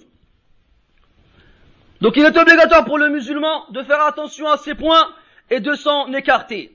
Donc 2.00 2.16
il 2.16 2.24
est 2.24 2.36
obligatoire 2.36 2.84
pour 2.84 2.98
le 2.98 3.08
musulman 3.08 3.66
de 3.70 3.82
faire 3.82 4.02
attention 4.02 4.48
à 4.48 4.56
ces 4.56 4.74
points 4.74 5.08
et 5.50 5.60
de 5.60 5.74
s'en 5.74 6.12
écarter. 6.12 6.73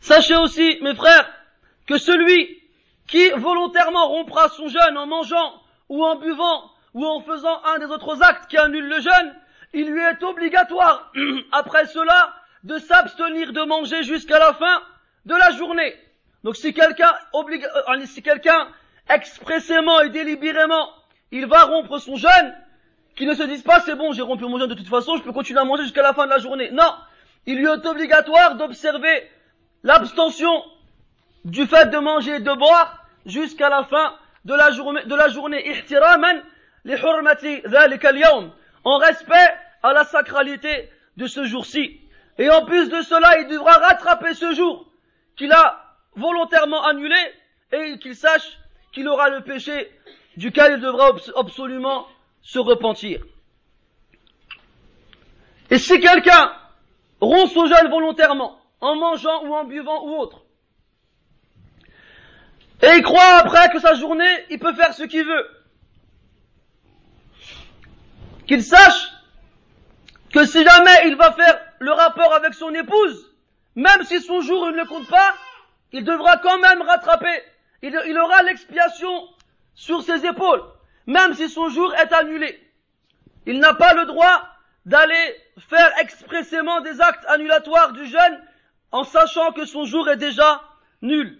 Sachez 0.00 0.36
aussi, 0.36 0.78
mes 0.82 0.94
frères, 0.94 1.28
que 1.86 1.98
celui 1.98 2.62
qui 3.06 3.30
volontairement 3.30 4.08
rompra 4.08 4.48
son 4.48 4.68
jeûne 4.68 4.96
en 4.96 5.06
mangeant 5.06 5.62
ou 5.88 6.04
en 6.04 6.16
buvant 6.16 6.70
ou 6.94 7.06
en 7.06 7.20
faisant 7.20 7.62
un 7.64 7.78
des 7.78 7.86
autres 7.86 8.22
actes 8.22 8.48
qui 8.48 8.56
annulent 8.56 8.88
le 8.88 9.00
jeûne, 9.00 9.34
il 9.72 9.90
lui 9.90 10.02
est 10.02 10.22
obligatoire, 10.22 11.12
après 11.52 11.86
cela, 11.86 12.34
de 12.64 12.78
s'abstenir 12.78 13.52
de 13.52 13.62
manger 13.62 14.02
jusqu'à 14.02 14.38
la 14.38 14.54
fin 14.54 14.82
de 15.24 15.34
la 15.34 15.50
journée. 15.50 15.94
Donc 16.42 16.56
si 16.56 16.72
quelqu'un 16.72 17.12
euh, 17.34 18.06
si 18.06 18.22
quelqu'un 18.22 18.68
expressément 19.08 20.00
et 20.00 20.08
délibérément, 20.10 20.90
il 21.32 21.46
va 21.46 21.64
rompre 21.64 21.98
son 21.98 22.16
jeûne, 22.16 22.54
qu'il 23.14 23.28
ne 23.28 23.34
se 23.34 23.42
dise 23.42 23.62
pas 23.62 23.80
c'est 23.80 23.94
bon, 23.94 24.12
j'ai 24.12 24.22
rompu 24.22 24.44
mon 24.44 24.58
jeûne 24.58 24.68
de 24.68 24.74
toute 24.74 24.88
façon, 24.88 25.16
je 25.16 25.22
peux 25.22 25.32
continuer 25.32 25.60
à 25.60 25.64
manger 25.64 25.84
jusqu'à 25.84 26.02
la 26.02 26.14
fin 26.14 26.24
de 26.24 26.30
la 26.30 26.38
journée. 26.38 26.70
Non, 26.70 26.94
il 27.46 27.58
lui 27.58 27.66
est 27.66 27.86
obligatoire 27.86 28.56
d'observer 28.56 29.28
l'abstention 29.86 30.64
du 31.44 31.64
fait 31.64 31.86
de 31.90 31.98
manger 31.98 32.34
et 32.36 32.40
de 32.40 32.52
boire 32.52 33.06
jusqu'à 33.24 33.68
la 33.68 33.84
fin 33.84 34.16
de 34.44 34.52
la 34.52 34.72
journée, 34.72 35.04
de 35.04 35.14
la 35.14 35.28
journée, 35.28 35.64
en 38.84 38.98
respect 38.98 39.48
à 39.82 39.92
la 39.92 40.04
sacralité 40.04 40.90
de 41.16 41.26
ce 41.28 41.44
jour-ci. 41.44 42.00
Et 42.38 42.50
en 42.50 42.64
plus 42.64 42.88
de 42.88 43.00
cela, 43.02 43.38
il 43.40 43.46
devra 43.46 43.74
rattraper 43.74 44.34
ce 44.34 44.52
jour 44.52 44.86
qu'il 45.36 45.52
a 45.52 45.84
volontairement 46.16 46.84
annulé 46.84 47.16
et 47.72 47.98
qu'il 48.00 48.16
sache 48.16 48.58
qu'il 48.92 49.08
aura 49.08 49.28
le 49.30 49.42
péché 49.42 49.90
duquel 50.36 50.74
il 50.74 50.80
devra 50.80 51.12
absolument 51.36 52.08
se 52.42 52.58
repentir. 52.58 53.22
Et 55.70 55.78
si 55.78 56.00
quelqu'un 56.00 56.52
rompt 57.20 57.52
son 57.52 57.66
jeûne 57.66 57.88
volontairement, 57.88 58.60
en 58.86 58.96
mangeant 58.96 59.44
ou 59.44 59.54
en 59.54 59.64
buvant 59.64 60.04
ou 60.04 60.16
autre, 60.16 60.42
et 62.82 62.96
il 62.96 63.02
croit 63.02 63.38
après 63.38 63.70
que 63.70 63.80
sa 63.80 63.94
journée, 63.94 64.44
il 64.50 64.58
peut 64.58 64.74
faire 64.74 64.92
ce 64.92 65.02
qu'il 65.04 65.24
veut, 65.24 65.50
qu'il 68.46 68.62
sache 68.62 69.12
que 70.32 70.44
si 70.44 70.62
jamais 70.62 71.06
il 71.06 71.16
va 71.16 71.32
faire 71.32 71.58
le 71.78 71.92
rapport 71.92 72.34
avec 72.34 72.54
son 72.54 72.72
épouse, 72.74 73.32
même 73.74 74.04
si 74.04 74.20
son 74.20 74.40
jour 74.40 74.68
il 74.70 74.76
ne 74.76 74.84
compte 74.84 75.08
pas, 75.08 75.34
il 75.92 76.04
devra 76.04 76.36
quand 76.38 76.58
même 76.58 76.82
rattraper. 76.82 77.42
Il, 77.82 78.18
aura 78.18 78.42
l'expiation 78.42 79.28
sur 79.74 80.02
ses 80.02 80.26
épaules, 80.26 80.62
même 81.06 81.34
si 81.34 81.48
son 81.48 81.68
jour 81.68 81.94
est 81.94 82.12
annulé. 82.12 82.60
Il 83.46 83.60
n'a 83.60 83.74
pas 83.74 83.94
le 83.94 84.06
droit 84.06 84.48
d'aller 84.84 85.36
faire 85.68 85.90
expressément 86.00 86.80
des 86.80 87.00
actes 87.00 87.24
annulatoires 87.28 87.92
du 87.92 88.06
jeûne 88.06 88.40
en 88.92 89.04
sachant 89.04 89.52
que 89.52 89.64
son 89.64 89.84
jour 89.84 90.08
est 90.08 90.16
déjà 90.16 90.62
nul. 91.02 91.38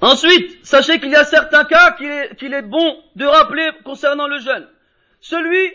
Ensuite, 0.00 0.64
sachez 0.64 0.98
qu'il 0.98 1.10
y 1.10 1.16
a 1.16 1.24
certains 1.24 1.64
cas 1.64 1.92
qu'il 1.92 2.54
est, 2.54 2.62
bon 2.62 3.02
de 3.16 3.26
rappeler 3.26 3.70
concernant 3.84 4.26
le 4.26 4.38
jeûne. 4.38 4.66
Celui 5.20 5.72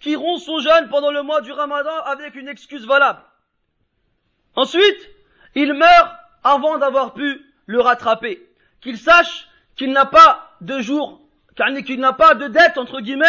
qui 0.00 0.16
rompt 0.16 0.40
son 0.40 0.58
jeûne 0.58 0.88
pendant 0.88 1.10
le 1.10 1.22
mois 1.22 1.42
du 1.42 1.52
ramadan 1.52 1.94
avec 2.04 2.34
une 2.34 2.48
excuse 2.48 2.86
valable. 2.86 3.20
Ensuite, 4.54 5.10
il 5.54 5.74
meurt 5.74 6.10
avant 6.42 6.78
d'avoir 6.78 7.12
pu 7.12 7.44
le 7.66 7.80
rattraper. 7.80 8.42
Qu'il 8.80 8.96
sache 8.96 9.48
qu'il 9.76 9.92
n'a 9.92 10.06
pas 10.06 10.56
de 10.60 10.80
jour, 10.80 11.20
qu'il 11.84 12.00
n'a 12.00 12.12
pas 12.12 12.34
de 12.34 12.48
dette, 12.48 12.78
entre 12.78 13.00
guillemets, 13.00 13.26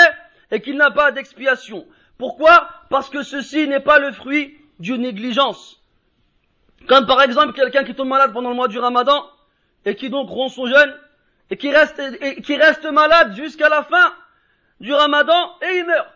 et 0.52 0.62
qu'il 0.62 0.78
n'a 0.78 0.92
pas 0.92 1.12
d'expiation. 1.12 1.86
Pourquoi 2.20 2.70
Parce 2.90 3.10
que 3.10 3.24
ceci 3.24 3.68
n'est 3.68 3.80
pas 3.80 3.98
le 3.98 4.12
fruit 4.12 4.56
d'une 4.80 5.02
négligence. 5.02 5.82
Comme 6.88 7.08
par 7.08 7.22
exemple 7.22 7.54
quelqu'un 7.54 7.84
qui 7.84 7.96
tombe 7.96 8.10
malade 8.10 8.34
pendant 8.34 8.50
le 8.50 8.56
mois 8.56 8.68
du 8.68 8.78
ramadan, 8.78 9.26
et 9.86 9.96
qui 9.96 10.10
donc 10.10 10.30
rompt 10.30 10.52
son 10.52 10.68
jeûne, 10.68 10.96
et 11.50 11.58
qui 11.58 11.72
reste, 11.72 12.00
et 12.22 12.42
qui 12.42 12.56
reste 12.58 12.86
malade 12.86 13.36
jusqu'à 13.36 13.70
la 13.70 13.84
fin 13.84 14.14
du 14.82 14.94
ramadan, 14.94 15.56
et 15.62 15.78
il 15.78 15.86
meurt, 15.86 16.08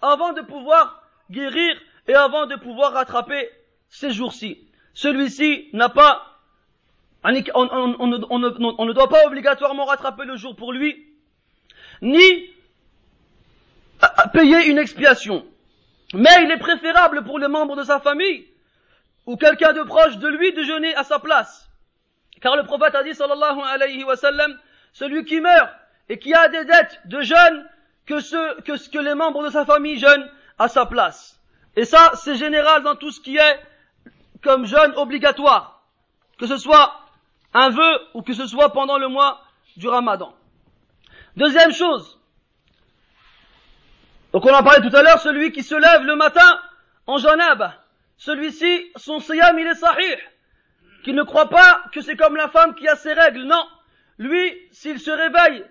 avant 0.00 0.32
de 0.32 0.40
pouvoir 0.40 1.02
guérir 1.30 1.78
et 2.08 2.14
avant 2.14 2.46
de 2.46 2.56
pouvoir 2.56 2.92
rattraper 2.92 3.48
ces 3.90 4.10
jours-ci. 4.10 4.58
Celui-ci 4.94 5.68
n'a 5.74 5.90
pas, 5.90 6.38
on, 7.24 7.30
ne, 7.30 8.92
doit 8.92 9.08
pas 9.08 9.26
obligatoirement 9.26 9.84
rattraper 9.84 10.24
le 10.24 10.36
jour 10.36 10.56
pour 10.56 10.72
lui, 10.72 11.06
ni 12.00 12.50
payer 14.32 14.66
une 14.66 14.78
expiation. 14.78 15.46
Mais 16.14 16.44
il 16.44 16.50
est 16.50 16.58
préférable 16.58 17.24
pour 17.24 17.38
les 17.38 17.48
membres 17.48 17.76
de 17.76 17.84
sa 17.84 18.00
famille, 18.00 18.46
ou 19.26 19.36
quelqu'un 19.36 19.72
de 19.72 19.82
proche 19.82 20.18
de 20.18 20.28
lui, 20.28 20.52
de 20.52 20.62
jeûner 20.62 20.94
à 20.96 21.04
sa 21.04 21.18
place. 21.18 21.68
Car 22.40 22.56
le 22.56 22.64
prophète 22.64 22.94
a 22.94 23.02
dit, 23.04 23.14
sallallahu 23.14 23.60
alayhi 23.72 24.04
wa 24.04 24.16
sallam, 24.16 24.58
celui 24.92 25.24
qui 25.24 25.40
meurt 25.40 25.70
et 26.08 26.18
qui 26.18 26.34
a 26.34 26.48
des 26.48 26.64
dettes 26.64 27.00
de 27.06 27.20
jeûne, 27.22 27.66
que, 28.06 28.20
ce, 28.20 28.60
que, 28.62 28.90
que 28.90 28.98
les 28.98 29.14
membres 29.14 29.44
de 29.44 29.50
sa 29.50 29.64
famille 29.64 29.98
jeûnent 29.98 30.28
à 30.58 30.68
sa 30.68 30.86
place. 30.86 31.40
Et 31.76 31.84
ça, 31.84 32.12
c'est 32.16 32.34
général 32.34 32.82
dans 32.82 32.96
tout 32.96 33.10
ce 33.10 33.20
qui 33.20 33.36
est 33.36 33.60
comme 34.42 34.66
jeûne 34.66 34.92
obligatoire. 34.96 35.84
Que 36.38 36.46
ce 36.46 36.56
soit 36.56 36.92
un 37.54 37.70
vœu 37.70 38.00
ou 38.14 38.22
que 38.22 38.32
ce 38.34 38.46
soit 38.46 38.72
pendant 38.72 38.98
le 38.98 39.08
mois 39.08 39.40
du 39.76 39.88
ramadan. 39.88 40.34
Deuxième 41.36 41.72
chose. 41.72 42.18
Donc 44.32 44.46
on 44.46 44.54
en 44.54 44.62
parlait 44.62 44.88
tout 44.88 44.96
à 44.96 45.02
l'heure, 45.02 45.20
celui 45.20 45.52
qui 45.52 45.62
se 45.62 45.74
lève 45.74 46.04
le 46.04 46.16
matin 46.16 46.60
en 47.06 47.18
janab. 47.18 47.72
Celui-ci, 48.16 48.90
son 48.96 49.20
siyam, 49.20 49.58
il 49.58 49.66
est 49.66 49.74
sahih 49.74 50.16
qui 51.02 51.12
ne 51.12 51.22
croit 51.22 51.48
pas 51.48 51.82
que 51.92 52.00
c'est 52.00 52.16
comme 52.16 52.36
la 52.36 52.48
femme 52.48 52.74
qui 52.74 52.88
a 52.88 52.96
ses 52.96 53.12
règles. 53.12 53.42
Non. 53.42 53.64
Lui, 54.18 54.52
s'il 54.70 55.00
se 55.00 55.10
réveille 55.10 55.64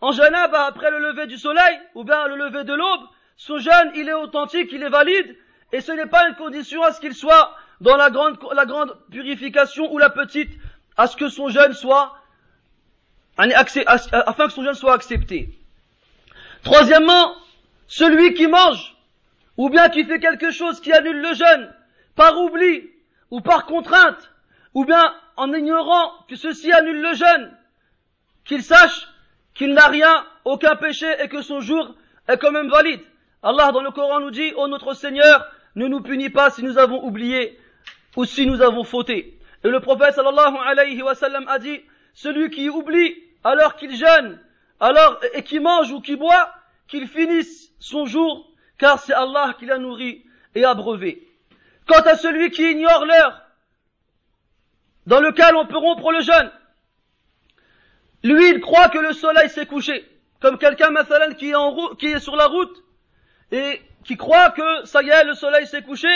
en 0.00 0.12
jeûne 0.12 0.34
après 0.34 0.90
le 0.90 0.98
lever 0.98 1.26
du 1.26 1.36
soleil, 1.36 1.78
ou 1.94 2.04
bien 2.04 2.26
le 2.26 2.36
lever 2.36 2.64
de 2.64 2.72
l'aube, 2.72 3.02
son 3.36 3.58
jeûne, 3.58 3.92
il 3.94 4.08
est 4.08 4.14
authentique, 4.14 4.70
il 4.72 4.82
est 4.82 4.88
valide, 4.88 5.36
et 5.72 5.80
ce 5.80 5.92
n'est 5.92 6.06
pas 6.06 6.28
une 6.28 6.36
condition 6.36 6.82
à 6.82 6.92
ce 6.92 7.00
qu'il 7.00 7.14
soit 7.14 7.54
dans 7.80 7.96
la 7.96 8.10
grande, 8.10 8.38
la 8.54 8.64
grande 8.64 8.96
purification 9.10 9.92
ou 9.92 9.98
la 9.98 10.10
petite, 10.10 10.50
à 10.96 11.06
ce 11.06 11.16
que 11.16 11.28
son 11.28 11.48
jeûne 11.48 11.74
soit, 11.74 12.16
afin 13.36 14.46
que 14.46 14.52
son 14.52 14.64
jeûne 14.64 14.74
soit 14.74 14.94
accepté. 14.94 15.50
Troisièmement, 16.64 17.34
celui 17.88 18.34
qui 18.34 18.46
mange, 18.46 18.96
ou 19.56 19.70
bien 19.70 19.88
qui 19.88 20.04
fait 20.04 20.20
quelque 20.20 20.50
chose 20.52 20.80
qui 20.80 20.92
annule 20.92 21.20
le 21.20 21.34
jeûne, 21.34 21.74
par 22.14 22.40
oubli, 22.40 22.88
ou 23.30 23.40
par 23.40 23.66
contrainte, 23.66 24.30
ou 24.74 24.84
bien 24.84 25.12
en 25.36 25.52
ignorant 25.52 26.12
que 26.28 26.36
ceci 26.36 26.70
annule 26.70 27.00
le 27.00 27.14
jeûne, 27.14 27.56
qu'il 28.44 28.62
sache 28.62 29.08
qu'il 29.54 29.74
n'a 29.74 29.86
rien, 29.86 30.24
aucun 30.44 30.76
péché 30.76 31.06
et 31.20 31.28
que 31.28 31.42
son 31.42 31.60
jour 31.60 31.94
est 32.28 32.38
quand 32.38 32.52
même 32.52 32.68
valide. 32.68 33.00
Allah 33.42 33.72
dans 33.72 33.82
le 33.82 33.90
Coran 33.90 34.20
nous 34.20 34.30
dit, 34.30 34.52
oh 34.56 34.68
notre 34.68 34.94
Seigneur, 34.94 35.46
ne 35.74 35.88
nous 35.88 36.00
punis 36.00 36.30
pas 36.30 36.50
si 36.50 36.62
nous 36.62 36.78
avons 36.78 37.04
oublié 37.04 37.58
ou 38.16 38.24
si 38.24 38.46
nous 38.46 38.62
avons 38.62 38.84
fauté. 38.84 39.38
Et 39.64 39.68
le 39.68 39.80
prophète 39.80 40.14
sallallahu 40.14 40.56
alayhi 40.64 41.02
wa 41.02 41.14
sallam 41.14 41.46
a 41.48 41.58
dit, 41.58 41.80
celui 42.14 42.50
qui 42.50 42.68
oublie 42.68 43.16
alors 43.44 43.76
qu'il 43.76 43.94
jeûne, 43.96 44.38
alors, 44.80 45.20
et 45.34 45.42
qui 45.42 45.60
mange 45.60 45.90
ou 45.90 46.00
qui 46.00 46.16
boit, 46.16 46.52
qu'il 46.88 47.06
finisse 47.06 47.72
son 47.78 48.06
jour, 48.06 48.50
car 48.78 48.98
c'est 48.98 49.12
Allah 49.12 49.54
qui 49.58 49.66
l'a 49.66 49.78
nourri 49.78 50.24
et 50.54 50.64
abreuvé. 50.64 51.26
Quant 51.86 52.00
à 52.00 52.16
celui 52.16 52.50
qui 52.50 52.70
ignore 52.70 53.04
l'heure 53.06 53.42
dans 55.06 55.20
lequel 55.20 55.56
on 55.56 55.66
peut 55.66 55.78
rompre 55.78 56.12
le 56.12 56.20
jeûne. 56.20 56.50
Lui, 58.22 58.50
il 58.50 58.60
croit 58.60 58.90
que 58.90 58.98
le 58.98 59.14
soleil 59.14 59.48
s'est 59.48 59.64
couché. 59.64 60.06
Comme 60.40 60.58
quelqu'un, 60.58 60.92
qui 61.34 61.52
qui 61.98 62.06
est 62.06 62.20
sur 62.20 62.36
la 62.36 62.46
route 62.46 62.84
et 63.50 63.80
qui 64.04 64.16
croit 64.16 64.50
que 64.50 64.84
ça 64.84 65.02
y 65.02 65.08
est, 65.08 65.24
le 65.24 65.34
soleil 65.34 65.66
s'est 65.66 65.82
couché 65.82 66.08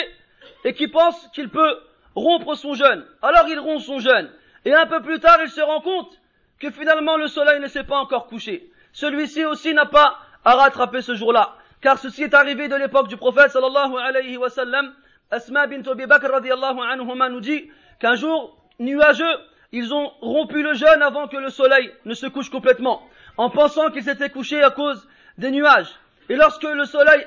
et 0.65 0.75
qui 0.75 0.89
pense 0.89 1.29
qu'il 1.29 1.49
peut 1.49 1.79
rompre 2.15 2.55
son 2.55 2.75
jeûne. 2.75 3.05
Alors 3.23 3.49
il 3.49 3.59
rompt 3.59 3.83
son 3.83 3.99
jeûne. 3.99 4.31
Et 4.65 4.75
un 4.75 4.87
peu 4.87 5.01
plus 5.01 5.19
tard, 5.21 5.39
il 5.43 5.49
se 5.49 5.61
rend 5.61 5.81
compte 5.81 6.21
que 6.61 6.71
finalement 6.71 7.17
le 7.17 7.29
soleil 7.29 7.61
ne 7.61 7.69
s'est 7.69 7.85
pas 7.85 7.97
encore 7.97 8.27
couché. 8.27 8.71
Celui-ci 8.93 9.45
aussi 9.47 9.73
n'a 9.73 9.87
pas 9.87 10.19
à 10.44 10.55
rattraper 10.55 11.02
ce 11.02 11.14
jour-là. 11.14 11.57
Car 11.81 11.98
ceci 11.98 12.22
est 12.22 12.35
arrivé 12.35 12.68
de 12.68 12.76
l'époque 12.76 13.09
du 13.09 13.16
prophète 13.16 13.50
sallallahu 13.50 13.96
alayhi 13.96 14.37
wa 14.37 14.48
sallam. 14.48 14.92
Asma 15.31 15.66
bint 15.66 15.83
Bakr 15.83 16.31
radiallahu 16.31 16.78
anhuma 16.81 17.28
nous 17.28 17.40
dit 17.40 17.70
qu'un 17.98 18.14
jour, 18.14 18.57
nuageux, 18.78 19.38
ils 19.72 19.94
ont 19.94 20.12
rompu 20.20 20.62
le 20.62 20.74
jeûne 20.74 21.02
avant 21.02 21.26
que 21.28 21.37
le 21.38 21.48
soleil 21.48 21.90
ne 22.05 22.14
se 22.14 22.26
couche 22.26 22.50
complètement, 22.50 23.02
en 23.38 23.48
pensant 23.48 23.90
qu'ils 23.90 24.05
s'étaient 24.05 24.28
couchés 24.31 24.62
à 24.62 24.70
cause 24.70 25.09
des 25.38 25.50
nuages. 25.50 25.88
Et 26.28 26.37
lorsque 26.37 26.64
le 26.64 26.85
soleil 26.85 27.26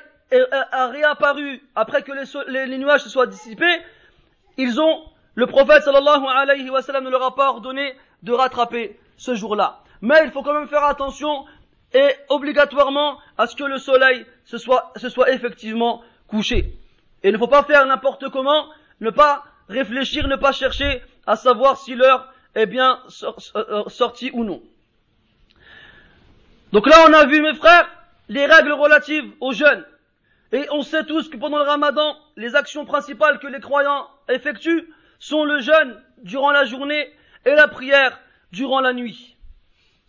a 0.71 0.87
réapparu 0.87 1.61
après 1.75 2.03
que 2.03 2.11
les, 2.11 2.67
les, 2.67 2.77
nuages 2.77 3.01
se 3.01 3.09
soient 3.09 3.27
dissipés, 3.27 3.81
ils 4.57 4.79
ont, 4.79 5.01
le 5.33 5.47
prophète 5.47 5.83
sallallahu 5.83 6.25
alayhi 6.27 6.69
wa 6.69 6.81
sallam 6.81 7.03
ne 7.03 7.09
leur 7.09 7.23
a 7.23 7.35
pas 7.35 7.49
ordonné 7.49 7.95
de 8.23 8.31
rattraper 8.31 8.99
ce 9.17 9.33
jour-là. 9.33 9.79
Mais 10.01 10.21
il 10.23 10.31
faut 10.31 10.43
quand 10.43 10.53
même 10.53 10.67
faire 10.67 10.83
attention 10.83 11.45
et 11.95 12.13
obligatoirement 12.27 13.19
à 13.37 13.47
ce 13.47 13.55
que 13.55 13.63
le 13.63 13.77
soleil 13.77 14.25
se 14.43 14.57
soit, 14.57 14.91
effectivement 15.29 16.03
couché. 16.27 16.77
Et 17.23 17.29
il 17.29 17.31
ne 17.31 17.37
faut 17.37 17.47
pas 17.47 17.63
faire 17.63 17.85
n'importe 17.85 18.29
comment, 18.29 18.67
ne 18.99 19.09
pas 19.09 19.45
réfléchir, 19.69 20.27
ne 20.27 20.35
pas 20.35 20.51
chercher 20.51 21.01
à 21.25 21.37
savoir 21.37 21.77
si 21.77 21.95
l'heure 21.95 22.31
est 22.53 22.65
bien 22.65 22.99
euh, 23.55 23.83
sortie 23.87 24.29
ou 24.33 24.43
non. 24.43 24.61
Donc 26.73 26.85
là, 26.85 26.97
on 27.07 27.13
a 27.13 27.25
vu, 27.25 27.41
mes 27.41 27.55
frères, 27.55 27.89
les 28.27 28.45
règles 28.45 28.73
relatives 28.73 29.31
aux 29.39 29.53
jeunes. 29.53 29.85
Et 30.51 30.67
on 30.71 30.81
sait 30.81 31.05
tous 31.05 31.29
que 31.29 31.37
pendant 31.37 31.59
le 31.59 31.63
ramadan, 31.63 32.17
les 32.35 32.55
actions 32.55 32.85
principales 32.85 33.39
que 33.39 33.47
les 33.47 33.61
croyants 33.61 34.07
effectuent 34.27 34.93
sont 35.17 35.45
le 35.45 35.61
jeûne 35.61 36.01
durant 36.23 36.51
la 36.51 36.65
journée 36.65 37.09
et 37.45 37.55
la 37.55 37.69
prière 37.69 38.19
durant 38.51 38.81
la 38.81 38.91
nuit. 38.91 39.34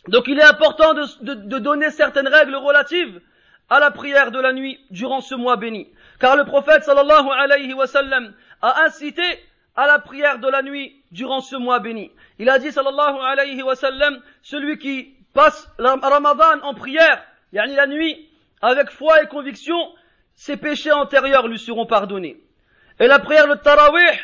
Donc 0.08 0.28
il 0.28 0.38
est 0.38 0.44
important 0.44 0.94
de, 0.94 1.58
donner 1.58 1.90
certaines 1.90 2.28
règles 2.28 2.54
relatives 2.54 3.20
à 3.68 3.80
la 3.80 3.90
prière 3.90 4.30
de 4.30 4.40
la 4.40 4.52
nuit 4.52 4.78
durant 4.90 5.20
ce 5.20 5.34
mois 5.34 5.56
béni. 5.56 5.88
Car 6.20 6.36
le 6.36 6.44
prophète 6.44 6.84
sallallahu 6.84 7.28
alayhi 7.36 7.72
wa 7.74 7.86
sallam 7.86 8.32
a 8.62 8.82
incité 8.84 9.22
à 9.74 9.86
la 9.86 9.98
prière 9.98 10.38
de 10.38 10.48
la 10.48 10.62
nuit 10.62 11.02
durant 11.10 11.40
ce 11.40 11.56
mois 11.56 11.80
béni. 11.80 12.12
Il 12.38 12.48
a 12.48 12.58
dit 12.58 12.70
sallallahu 12.70 13.16
alayhi 13.20 13.62
wa 13.62 13.74
sallam, 13.74 14.20
celui 14.42 14.78
qui 14.78 15.14
passe 15.34 15.68
ramadan 15.78 16.60
en 16.62 16.74
prière, 16.74 17.22
yani 17.52 17.74
la 17.74 17.86
nuit, 17.86 18.28
avec 18.62 18.90
foi 18.90 19.22
et 19.22 19.26
conviction, 19.26 19.76
ses 20.34 20.56
péchés 20.56 20.92
antérieurs 20.92 21.48
lui 21.48 21.58
seront 21.58 21.86
pardonnés. 21.86 22.40
Et 23.00 23.06
la 23.06 23.18
prière 23.18 23.48
de 23.48 23.54
Tarawih 23.54 24.18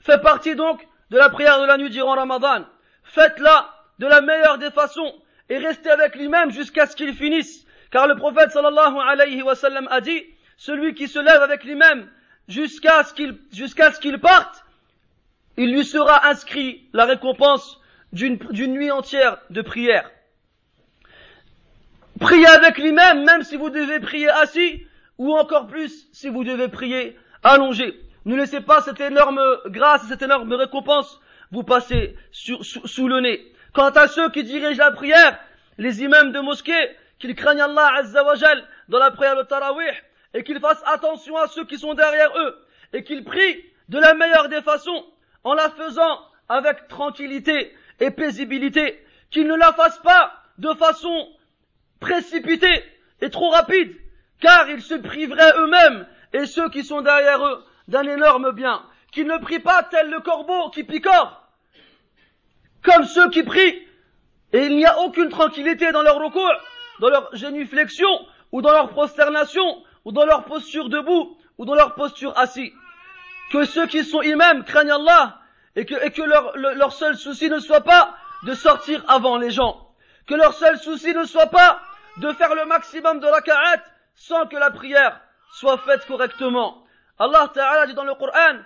fait 0.00 0.20
partie 0.20 0.54
donc 0.54 0.86
de 1.10 1.16
la 1.16 1.30
prière 1.30 1.60
de 1.60 1.66
la 1.66 1.78
nuit 1.78 1.90
durant 1.90 2.14
Ramadan. 2.14 2.64
Faites-la 3.02 3.75
de 3.98 4.06
la 4.06 4.20
meilleure 4.20 4.58
des 4.58 4.70
façons 4.70 5.14
et 5.48 5.58
restez 5.58 5.90
avec 5.90 6.16
lui-même 6.16 6.50
jusqu'à 6.50 6.86
ce 6.86 6.96
qu'il 6.96 7.14
finisse. 7.14 7.66
Car 7.90 8.08
le 8.08 8.16
prophète 8.16 8.50
sallallahu 8.50 8.96
alayhi 8.98 9.42
wa 9.42 9.54
sallam 9.54 9.88
a 9.90 10.00
dit, 10.00 10.24
celui 10.56 10.94
qui 10.94 11.08
se 11.08 11.18
lève 11.18 11.42
avec 11.42 11.64
lui-même 11.64 12.08
jusqu'à 12.48 13.04
ce 13.04 13.14
qu'il, 13.14 13.38
jusqu'à 13.52 13.92
ce 13.92 14.00
qu'il 14.00 14.18
parte, 14.18 14.64
il 15.56 15.72
lui 15.72 15.84
sera 15.84 16.26
inscrit 16.26 16.88
la 16.92 17.04
récompense 17.04 17.80
d'une, 18.12 18.36
d'une 18.50 18.72
nuit 18.72 18.90
entière 18.90 19.38
de 19.50 19.62
prière. 19.62 20.10
Priez 22.20 22.46
avec 22.46 22.78
lui-même, 22.78 23.24
même 23.24 23.42
si 23.42 23.56
vous 23.56 23.70
devez 23.70 24.00
prier 24.00 24.28
assis, 24.28 24.86
ou 25.18 25.34
encore 25.34 25.66
plus 25.66 26.08
si 26.12 26.28
vous 26.28 26.44
devez 26.44 26.68
prier 26.68 27.16
allongé. 27.42 27.98
Ne 28.24 28.36
laissez 28.36 28.60
pas 28.60 28.82
cette 28.82 29.00
énorme 29.00 29.40
grâce, 29.66 30.06
cette 30.08 30.22
énorme 30.22 30.52
récompense 30.52 31.20
vous 31.52 31.62
passer 31.62 32.16
sous, 32.32 33.08
le 33.08 33.20
nez. 33.20 33.52
Quant 33.76 33.90
à 33.90 34.08
ceux 34.08 34.30
qui 34.30 34.42
dirigent 34.42 34.82
la 34.82 34.90
prière, 34.90 35.38
les 35.76 36.02
imams 36.02 36.32
de 36.32 36.40
mosquée, 36.40 36.96
qu'ils 37.18 37.34
craignent 37.34 37.60
Allah 37.60 37.96
Azzawajal 37.96 38.64
dans 38.88 38.98
la 38.98 39.10
prière 39.10 39.36
de 39.36 39.42
Tarawih, 39.42 39.92
et 40.32 40.44
qu'ils 40.44 40.60
fassent 40.60 40.82
attention 40.86 41.36
à 41.36 41.46
ceux 41.46 41.66
qui 41.66 41.76
sont 41.76 41.92
derrière 41.92 42.30
eux, 42.38 42.56
et 42.94 43.04
qu'ils 43.04 43.22
prient 43.22 43.62
de 43.90 43.98
la 43.98 44.14
meilleure 44.14 44.48
des 44.48 44.62
façons, 44.62 45.04
en 45.44 45.52
la 45.52 45.68
faisant 45.68 46.22
avec 46.48 46.88
tranquillité 46.88 47.76
et 48.00 48.10
paisibilité, 48.10 48.98
qu'ils 49.30 49.46
ne 49.46 49.56
la 49.56 49.74
fassent 49.74 50.00
pas 50.00 50.32
de 50.56 50.72
façon 50.72 51.28
précipitée 52.00 52.82
et 53.20 53.28
trop 53.28 53.50
rapide, 53.50 53.94
car 54.40 54.70
ils 54.70 54.80
se 54.80 54.94
priveraient 54.94 55.52
eux-mêmes 55.58 56.06
et 56.32 56.46
ceux 56.46 56.70
qui 56.70 56.82
sont 56.82 57.02
derrière 57.02 57.44
eux 57.44 57.62
d'un 57.88 58.04
énorme 58.04 58.52
bien, 58.52 58.82
qu'ils 59.12 59.26
ne 59.26 59.36
prient 59.36 59.58
pas 59.58 59.82
tel 59.82 60.08
le 60.08 60.20
corbeau 60.20 60.70
qui 60.70 60.82
picore, 60.82 61.45
comme 62.86 63.04
ceux 63.04 63.28
qui 63.30 63.42
prient, 63.42 63.82
et 64.52 64.66
il 64.66 64.76
n'y 64.76 64.86
a 64.86 65.00
aucune 65.00 65.28
tranquillité 65.28 65.92
dans 65.92 66.02
leur 66.02 66.16
recours, 66.16 66.54
dans 67.00 67.10
leur 67.10 67.28
génuflexion, 67.34 68.08
ou 68.52 68.62
dans 68.62 68.70
leur 68.70 68.88
prosternation, 68.90 69.82
ou 70.04 70.12
dans 70.12 70.24
leur 70.24 70.44
posture 70.44 70.88
debout, 70.88 71.36
ou 71.58 71.64
dans 71.64 71.74
leur 71.74 71.94
posture 71.94 72.32
assis. 72.38 72.72
Que 73.52 73.64
ceux 73.64 73.86
qui 73.86 74.04
sont 74.04 74.22
imams 74.22 74.64
craignent 74.64 74.92
Allah, 74.92 75.40
et 75.74 75.84
que, 75.84 76.22
leur, 76.22 76.92
seul 76.92 77.16
souci 77.16 77.50
ne 77.50 77.58
soit 77.58 77.82
pas 77.82 78.14
de 78.44 78.54
sortir 78.54 79.04
avant 79.08 79.36
les 79.36 79.50
gens. 79.50 79.88
Que 80.26 80.34
leur 80.34 80.54
seul 80.54 80.78
souci 80.78 81.12
ne 81.12 81.24
soit 81.24 81.46
pas 81.46 81.80
de 82.18 82.32
faire 82.32 82.54
le 82.54 82.64
maximum 82.64 83.20
de 83.20 83.26
raka'at 83.26 83.82
sans 84.14 84.46
que 84.46 84.56
la 84.56 84.70
prière 84.70 85.20
soit 85.52 85.76
faite 85.78 86.06
correctement. 86.06 86.84
Allah 87.18 87.50
Ta'ala 87.52 87.86
dit 87.86 87.94
dans 87.94 88.04
le 88.04 88.14
Coran, 88.14 88.60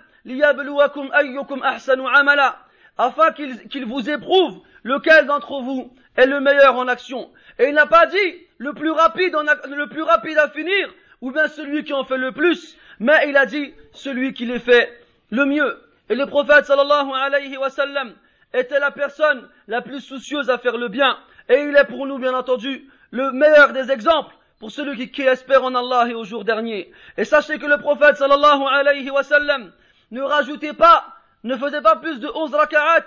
afin 3.01 3.31
qu'il 3.31 3.85
vous 3.85 4.09
éprouve 4.09 4.61
lequel 4.83 5.25
d'entre 5.25 5.61
vous 5.61 5.91
est 6.17 6.27
le 6.27 6.39
meilleur 6.39 6.75
en 6.75 6.87
action. 6.87 7.31
Et 7.57 7.69
il 7.69 7.73
n'a 7.73 7.87
pas 7.87 8.05
dit 8.05 8.47
le 8.59 8.73
plus 8.73 8.91
rapide, 8.91 9.35
le 9.69 9.87
plus 9.87 10.03
rapide 10.03 10.37
à 10.37 10.49
finir, 10.49 10.93
ou 11.21 11.31
bien 11.31 11.47
celui 11.47 11.83
qui 11.83 11.93
en 11.93 12.03
fait 12.03 12.17
le 12.17 12.31
plus, 12.31 12.77
mais 12.99 13.27
il 13.27 13.37
a 13.37 13.47
dit 13.47 13.73
celui 13.91 14.33
qui 14.33 14.45
les 14.45 14.59
fait 14.59 14.91
le 15.31 15.45
mieux. 15.45 15.81
Et 16.09 16.15
le 16.15 16.27
prophète 16.27 16.65
sallallahu 16.65 17.09
alayhi 17.11 17.57
wa 17.57 17.71
sallam 17.71 18.13
était 18.53 18.79
la 18.79 18.91
personne 18.91 19.47
la 19.67 19.81
plus 19.81 20.01
soucieuse 20.01 20.51
à 20.51 20.59
faire 20.59 20.77
le 20.77 20.87
bien. 20.87 21.17
Et 21.49 21.59
il 21.59 21.75
est 21.75 21.85
pour 21.85 22.05
nous, 22.05 22.19
bien 22.19 22.35
entendu, 22.35 22.87
le 23.09 23.31
meilleur 23.31 23.73
des 23.73 23.91
exemples 23.91 24.35
pour 24.59 24.69
celui 24.69 25.09
qui, 25.09 25.23
espère 25.23 25.63
en 25.63 25.73
Allah 25.73 26.07
et 26.07 26.13
au 26.13 26.23
jour 26.23 26.45
dernier. 26.45 26.91
Et 27.17 27.25
sachez 27.25 27.57
que 27.57 27.65
le 27.65 27.79
prophète 27.79 28.17
sallallahu 28.17 28.61
alayhi 28.71 29.09
wa 29.09 29.23
sallam 29.23 29.71
ne 30.11 30.21
rajoutait 30.21 30.73
pas, 30.73 31.07
ne 31.43 31.55
faisait 31.57 31.81
pas 31.81 31.95
plus 31.95 32.19
de 32.19 32.29
11 32.33 32.53
raka'at 32.53 33.05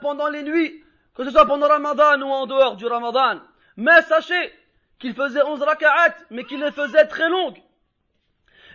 pendant 0.00 0.28
les 0.28 0.42
nuits, 0.42 0.84
que 1.14 1.24
ce 1.24 1.30
soit 1.30 1.46
pendant 1.46 1.68
Ramadan 1.68 2.20
ou 2.22 2.30
en 2.30 2.46
dehors 2.46 2.76
du 2.76 2.86
Ramadan. 2.86 3.40
Mais 3.76 4.02
sachez 4.02 4.52
qu'il 4.98 5.14
faisait 5.14 5.42
11 5.42 5.62
raka'at, 5.62 6.14
mais 6.30 6.44
qu'il 6.44 6.60
les 6.60 6.72
faisait 6.72 7.06
très 7.06 7.28
longues. 7.28 7.60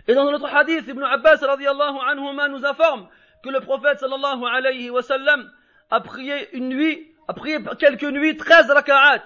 Et 0.06 0.14
dans 0.14 0.30
notre 0.30 0.46
hadith, 0.54 0.86
Ibn 0.86 1.02
Abbas 1.02 1.38
radiallahu 1.40 1.98
anhuma 2.06 2.48
nous 2.48 2.64
informe 2.64 3.08
que 3.42 3.48
le 3.48 3.60
prophète 3.60 4.00
sallallahu 4.00 4.44
alayhi 4.44 4.90
wa 4.90 5.02
sallam 5.02 5.50
a 5.90 6.00
prié 6.00 6.54
une 6.56 6.68
nuit, 6.68 7.10
a 7.28 7.32
prié 7.34 7.58
quelques 7.78 8.04
nuits 8.04 8.36
13 8.36 8.70
raka'at. 8.70 9.22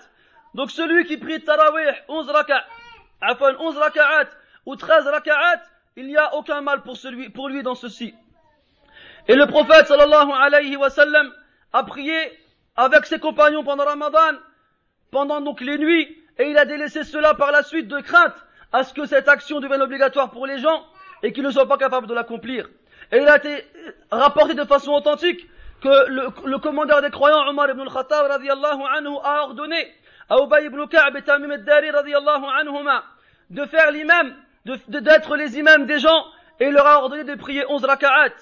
Donc 0.54 0.70
celui 0.70 1.04
qui 1.04 1.16
prie 1.16 1.42
Tarawih 1.42 1.92
11 2.08 2.30
raka'at, 2.30 2.64
11 3.20 3.76
raka'at 3.76 4.28
ou 4.66 4.76
13 4.76 5.06
raka'at, 5.06 5.62
il 5.96 6.06
n'y 6.06 6.16
a 6.16 6.34
aucun 6.34 6.60
mal 6.60 6.82
pour, 6.82 6.96
celui, 6.96 7.28
pour 7.28 7.48
lui 7.48 7.62
dans 7.62 7.74
ceci. 7.74 8.14
Et 9.28 9.34
le 9.34 9.46
prophète 9.46 9.86
sallallahu 9.86 10.30
alayhi 10.32 10.76
wa 10.76 10.88
sallam 10.88 11.30
a 11.74 11.84
prié 11.84 12.16
avec 12.76 13.04
ses 13.04 13.18
compagnons 13.18 13.62
pendant 13.62 13.84
Ramadan, 13.84 14.38
pendant 15.10 15.42
donc 15.42 15.60
les 15.60 15.76
nuits, 15.76 16.08
et 16.38 16.50
il 16.50 16.56
a 16.56 16.64
délaissé 16.64 17.04
cela 17.04 17.34
par 17.34 17.52
la 17.52 17.62
suite 17.62 17.88
de 17.88 18.00
crainte 18.00 18.34
à 18.72 18.84
ce 18.84 18.94
que 18.94 19.04
cette 19.04 19.28
action 19.28 19.60
devienne 19.60 19.82
obligatoire 19.82 20.30
pour 20.30 20.46
les 20.46 20.58
gens 20.58 20.84
et 21.22 21.32
qu'ils 21.32 21.42
ne 21.42 21.50
soient 21.50 21.68
pas 21.68 21.76
capables 21.76 22.06
de 22.06 22.14
l'accomplir. 22.14 22.68
Et 23.12 23.18
il 23.18 23.28
a 23.28 23.36
été 23.36 23.66
rapporté 24.10 24.54
de 24.54 24.64
façon 24.64 24.92
authentique 24.92 25.46
que 25.82 26.08
le, 26.08 26.58
commandeur 26.58 27.02
des 27.02 27.10
croyants, 27.10 27.48
Omar 27.48 27.68
ibn 27.70 27.80
al-Khattab, 27.80 28.30
anhu, 28.30 29.16
a 29.22 29.42
ordonné 29.42 29.92
à 30.30 30.38
Ubay 30.38 30.66
ibn 30.66 30.86
Ka'b 30.86 31.16
et 31.16 31.22
Tamim 31.22 31.50
al-Dari 31.50 31.90
anhuma 31.90 33.04
de 33.50 33.64
faire 33.66 33.90
l'imam, 33.90 34.34
d'être 34.64 35.36
les 35.36 35.58
imams 35.58 35.86
des 35.86 35.98
gens 35.98 36.24
et 36.60 36.66
il 36.66 36.72
leur 36.72 36.86
a 36.86 37.02
ordonné 37.02 37.24
de 37.24 37.34
prier 37.34 37.64
11 37.68 37.84
raka'at. 37.84 38.34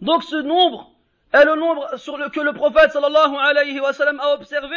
Donc 0.00 0.24
ce 0.24 0.36
nombre 0.36 0.90
est 1.32 1.44
le 1.44 1.54
nombre 1.56 1.88
que 2.30 2.40
le 2.40 2.52
prophète 2.52 2.92
sallallahu 2.92 3.36
alayhi 3.36 3.80
wa 3.80 3.92
sallam 3.92 4.20
a 4.20 4.34
observé 4.34 4.76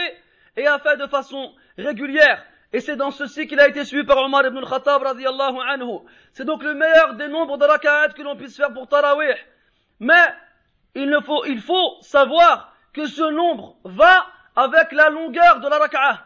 et 0.55 0.67
a 0.67 0.79
fait 0.79 0.97
de 0.97 1.07
façon 1.07 1.53
régulière. 1.77 2.43
Et 2.73 2.81
c'est 2.81 2.97
dans 2.97 3.11
ceci 3.11 3.47
qu'il 3.47 3.59
a 3.59 3.67
été 3.67 3.85
suivi 3.85 4.03
par 4.03 4.17
Omar 4.17 4.45
ibn 4.45 4.57
al-Khattab 4.57 5.01
radiallahu 5.01 5.57
anhu. 5.69 5.99
C'est 6.33 6.45
donc 6.45 6.63
le 6.63 6.73
meilleur 6.73 7.13
des 7.13 7.27
nombres 7.27 7.57
de 7.57 7.65
raka'at 7.65 8.09
que 8.09 8.21
l'on 8.21 8.35
puisse 8.35 8.57
faire 8.57 8.73
pour 8.73 8.87
Tarawih. 8.87 9.35
Mais 9.99 10.25
il, 10.95 11.15
faut, 11.21 12.01
savoir 12.01 12.73
que 12.93 13.05
ce 13.05 13.23
nombre 13.31 13.77
va 13.85 14.27
avec 14.55 14.91
la 14.91 15.09
longueur 15.09 15.59
de 15.61 15.69
la 15.69 15.77
raka'ah. 15.77 16.25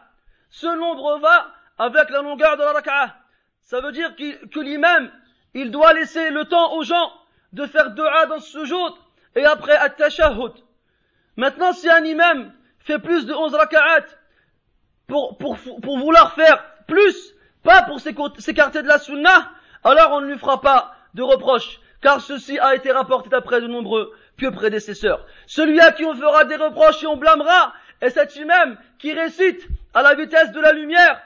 Ce 0.50 0.66
nombre 0.66 1.18
va 1.18 1.48
avec 1.78 2.10
la 2.10 2.22
longueur 2.22 2.56
de 2.56 2.62
la 2.62 2.72
raka'ah. 2.72 3.14
Ça 3.60 3.80
veut 3.80 3.92
dire 3.92 4.16
que 4.16 4.60
l'imam, 4.60 5.10
il 5.54 5.70
doit 5.70 5.92
laisser 5.92 6.30
le 6.30 6.44
temps 6.46 6.72
aux 6.74 6.82
gens 6.82 7.12
de 7.52 7.66
faire 7.66 7.90
dua 7.90 8.26
dans 8.26 8.40
ce 8.40 8.64
jour 8.64 8.98
et 9.34 9.44
après 9.44 9.76
at-tashahhud. 9.76 10.52
Maintenant, 11.36 11.72
si 11.72 11.88
un 11.88 12.04
imam 12.04 12.52
fait 12.80 12.98
plus 12.98 13.26
de 13.26 13.32
11 13.32 13.54
raka'at 13.54 14.06
pour, 15.06 15.38
pour, 15.38 15.56
pour 15.82 15.98
vouloir 15.98 16.34
faire 16.34 16.64
plus, 16.86 17.34
pas 17.62 17.82
pour 17.82 18.00
s'écarter 18.00 18.82
de 18.82 18.88
la 18.88 18.98
sunnah, 18.98 19.50
alors 19.84 20.12
on 20.12 20.20
ne 20.20 20.26
lui 20.26 20.38
fera 20.38 20.60
pas 20.60 20.94
de 21.14 21.22
reproches, 21.22 21.80
car 22.00 22.20
ceci 22.20 22.58
a 22.58 22.74
été 22.74 22.90
rapporté 22.92 23.28
d'après 23.28 23.60
de 23.60 23.66
nombreux 23.66 24.12
pieux 24.36 24.50
prédécesseurs. 24.50 25.24
Celui 25.46 25.80
à 25.80 25.92
qui 25.92 26.04
on 26.04 26.14
fera 26.14 26.44
des 26.44 26.56
reproches 26.56 27.02
et 27.02 27.06
on 27.06 27.16
blâmera, 27.16 27.72
et 28.00 28.10
cet 28.10 28.36
imam 28.36 28.76
qui 28.98 29.12
récite 29.12 29.66
à 29.94 30.02
la 30.02 30.14
vitesse 30.14 30.50
de 30.52 30.60
la 30.60 30.72
lumière 30.72 31.22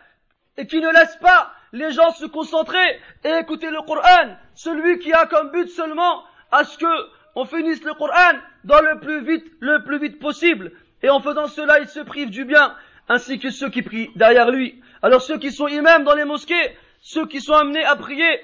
et 0.57 0.67
qui 0.67 0.81
ne 0.81 0.93
laisse 0.93 1.17
pas 1.17 1.53
les 1.77 1.93
gens 1.93 2.11
se 2.13 2.25
concentraient 2.27 3.01
et 3.25 3.31
écoutaient 3.41 3.71
le 3.71 3.83
Coran. 3.83 4.37
Celui 4.55 4.99
qui 4.99 5.13
a 5.13 5.27
comme 5.27 5.51
but 5.51 5.69
seulement 5.69 6.25
à 6.51 6.65
ce 6.65 6.79
que 6.79 6.87
on 7.35 7.45
finisse 7.45 7.85
le 7.85 7.93
Coran 7.95 8.39
dans 8.65 8.81
le 8.81 8.99
plus 8.99 9.23
vite, 9.23 9.45
le 9.61 9.85
plus 9.85 9.99
vite 9.99 10.19
possible. 10.19 10.73
Et 11.03 11.11
en 11.11 11.21
faisant 11.21 11.47
cela, 11.47 11.79
il 11.81 11.89
se 11.89 12.01
prive 12.01 12.31
du 12.31 12.45
bien, 12.45 12.75
ainsi 13.09 13.39
que 13.39 13.51
ceux 13.51 13.69
qui 13.69 13.83
prient 13.83 14.11
derrière 14.17 14.51
lui. 14.51 14.83
Alors 15.03 15.21
ceux 15.21 15.39
qui 15.39 15.53
sont 15.53 15.69
imams 15.69 16.05
dans 16.05 16.15
les 16.15 16.25
mosquées, 16.25 16.77
ceux 17.01 17.27
qui 17.27 17.41
sont 17.43 17.53
amenés 17.53 17.85
à 17.85 17.95
prier 17.97 18.41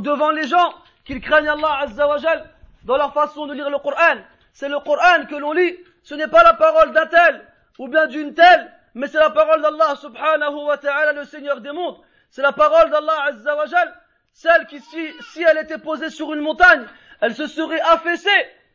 devant 0.00 0.30
les 0.30 0.46
gens, 0.46 0.74
qu'ils 1.06 1.22
craignent 1.22 1.48
Allah 1.48 1.78
Azzawajal 1.84 2.50
dans 2.84 2.98
leur 2.98 3.14
façon 3.14 3.46
de 3.46 3.54
lire 3.54 3.70
le 3.70 3.78
Coran. 3.78 4.20
C'est 4.52 4.68
le 4.68 4.78
Coran 4.80 5.24
que 5.28 5.36
l'on 5.36 5.52
lit, 5.52 5.76
ce 6.02 6.14
n'est 6.14 6.28
pas 6.28 6.42
la 6.42 6.52
parole 6.52 6.92
d'un 6.92 7.06
tel 7.06 7.46
ou 7.78 7.88
bien 7.88 8.06
d'une 8.06 8.34
telle, 8.34 8.70
mais 8.94 9.06
c'est 9.06 9.18
la 9.18 9.30
parole 9.30 9.62
d'Allah 9.62 9.96
subhanahu 9.96 10.66
wa 10.66 10.76
ta'ala, 10.76 11.12
le 11.12 11.24
Seigneur 11.24 11.60
des 11.62 11.72
mondes. 11.72 11.96
C'est 12.29 12.41
la 12.41 12.51
parole 12.51 12.89
d'Allah 12.89 13.25
Azzawajal, 13.27 13.93
celle 14.33 14.65
qui, 14.67 14.79
si, 14.79 15.13
si 15.31 15.43
elle 15.43 15.59
était 15.59 15.77
posée 15.77 16.09
sur 16.09 16.33
une 16.33 16.41
montagne, 16.41 16.85
elle 17.21 17.35
se 17.35 17.47
serait 17.47 17.81
affaissée 17.81 18.29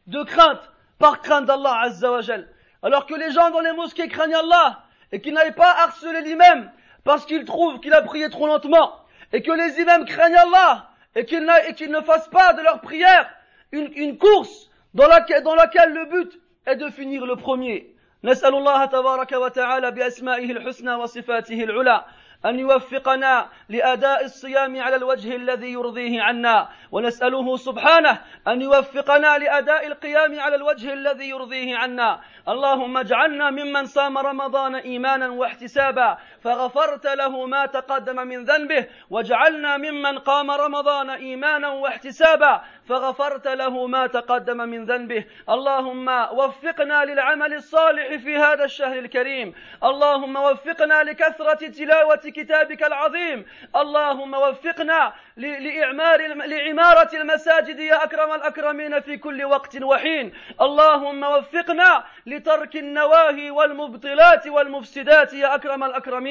de 0.06 0.22
crainte, 0.22 0.70
par 0.98 1.20
crainte 1.20 1.46
d'Allah 1.46 1.80
Azzawajal. 1.82 2.48
Alors 2.82 3.06
que 3.06 3.14
les 3.14 3.32
gens 3.32 3.50
dans 3.50 3.60
les 3.60 3.72
mosquées 3.72 4.08
craignent 4.08 4.36
Allah, 4.36 4.82
et 5.10 5.20
qu'ils 5.20 5.34
n'aillent 5.34 5.54
pas 5.54 5.74
harceler 5.82 6.22
l'imam, 6.22 6.70
parce 7.04 7.26
qu'ils 7.26 7.44
trouvent 7.44 7.80
qu'il 7.80 7.94
a 7.94 8.02
prié 8.02 8.30
trop 8.30 8.46
lentement, 8.46 8.94
et 9.32 9.42
que 9.42 9.52
les 9.52 9.80
imams 9.80 10.04
craignent 10.04 10.36
Allah, 10.36 10.90
et 11.14 11.24
qu'ils 11.24 11.44
ne 11.44 12.00
fassent 12.02 12.28
pas 12.28 12.52
de 12.52 12.62
leur 12.62 12.80
prière 12.80 13.28
une, 13.72 13.90
une 13.94 14.18
course 14.18 14.70
dans 14.94 15.08
laquelle, 15.08 15.42
dans 15.42 15.54
laquelle 15.54 15.92
le 15.92 16.06
but 16.06 16.40
est 16.66 16.76
de 16.76 16.88
finir 16.90 17.26
le 17.26 17.36
premier. 17.36 17.94
نسأل 18.24 18.54
الله 18.54 18.84
تبارك 18.84 19.32
وتعالى 19.32 19.90
بأسمائه 19.90 20.52
الحسنى 20.52 20.94
وصفاته 20.94 21.64
العلى 21.64 22.04
أن 22.45 22.59
يوفقنا 22.59 23.47
لأداء 23.69 24.25
الصيام 24.25 24.81
على 24.81 24.95
الوجه 24.95 25.35
الذي 25.35 25.71
يرضيه 25.71 26.21
عنا. 26.21 26.69
ونسأله 26.91 27.57
سبحانه 27.57 28.21
أن 28.47 28.61
يوفقنا 28.61 29.37
لأداء 29.37 29.87
القيام 29.87 30.39
على 30.39 30.55
الوجه 30.55 30.93
الذي 30.93 31.29
يرضيه 31.29 31.77
عنا. 31.77 32.19
اللهم 32.47 32.97
اجعلنا 32.97 33.49
ممن 33.49 33.85
صام 33.85 34.17
رمضان 34.17 34.75
إيمانا 34.75 35.29
واحتسابا. 35.29 36.17
فغفرت 36.43 37.07
له 37.07 37.45
ما 37.45 37.65
تقدم 37.65 38.15
من 38.27 38.43
ذنبه 38.43 38.87
واجعلنا 39.09 39.77
ممن 39.77 40.19
قام 40.19 40.51
رمضان 40.51 41.09
إيمانا 41.09 41.69
واحتسابا 41.69 42.61
فغفرت 42.89 43.47
له 43.47 43.87
ما 43.87 44.07
تقدم 44.07 44.57
من 44.57 44.85
ذنبه. 44.85 45.25
اللهم 45.49 46.07
وفقنا 46.09 47.05
للعمل 47.05 47.53
الصالح 47.53 48.15
في 48.15 48.37
هذا 48.37 48.65
الشهر 48.65 48.99
الكريم. 48.99 49.53
اللهم 49.83 50.35
وفقنا 50.35 51.03
لكثرة 51.03 51.67
تلاوة 51.67 52.15
كتابك 52.15 52.83
العظيم. 52.83 53.45
اللهم 53.75 54.33
وفقنا 54.33 55.13
لإعمار 55.37 56.27
لعمارة 56.27 57.09
المساجد 57.13 57.79
يا 57.79 58.03
أكرم 58.03 58.33
الأكرمين 58.33 58.99
في 58.99 59.17
كل 59.17 59.43
وقت 59.45 59.83
وحين. 59.83 60.33
اللهم 60.61 61.23
وفقنا 61.23 62.03
لترك 62.25 62.75
النواهي 62.75 63.51
والمبطلات 63.51 64.47
والمفسدات 64.47 65.33
يا 65.33 65.55
أكرم 65.55 65.83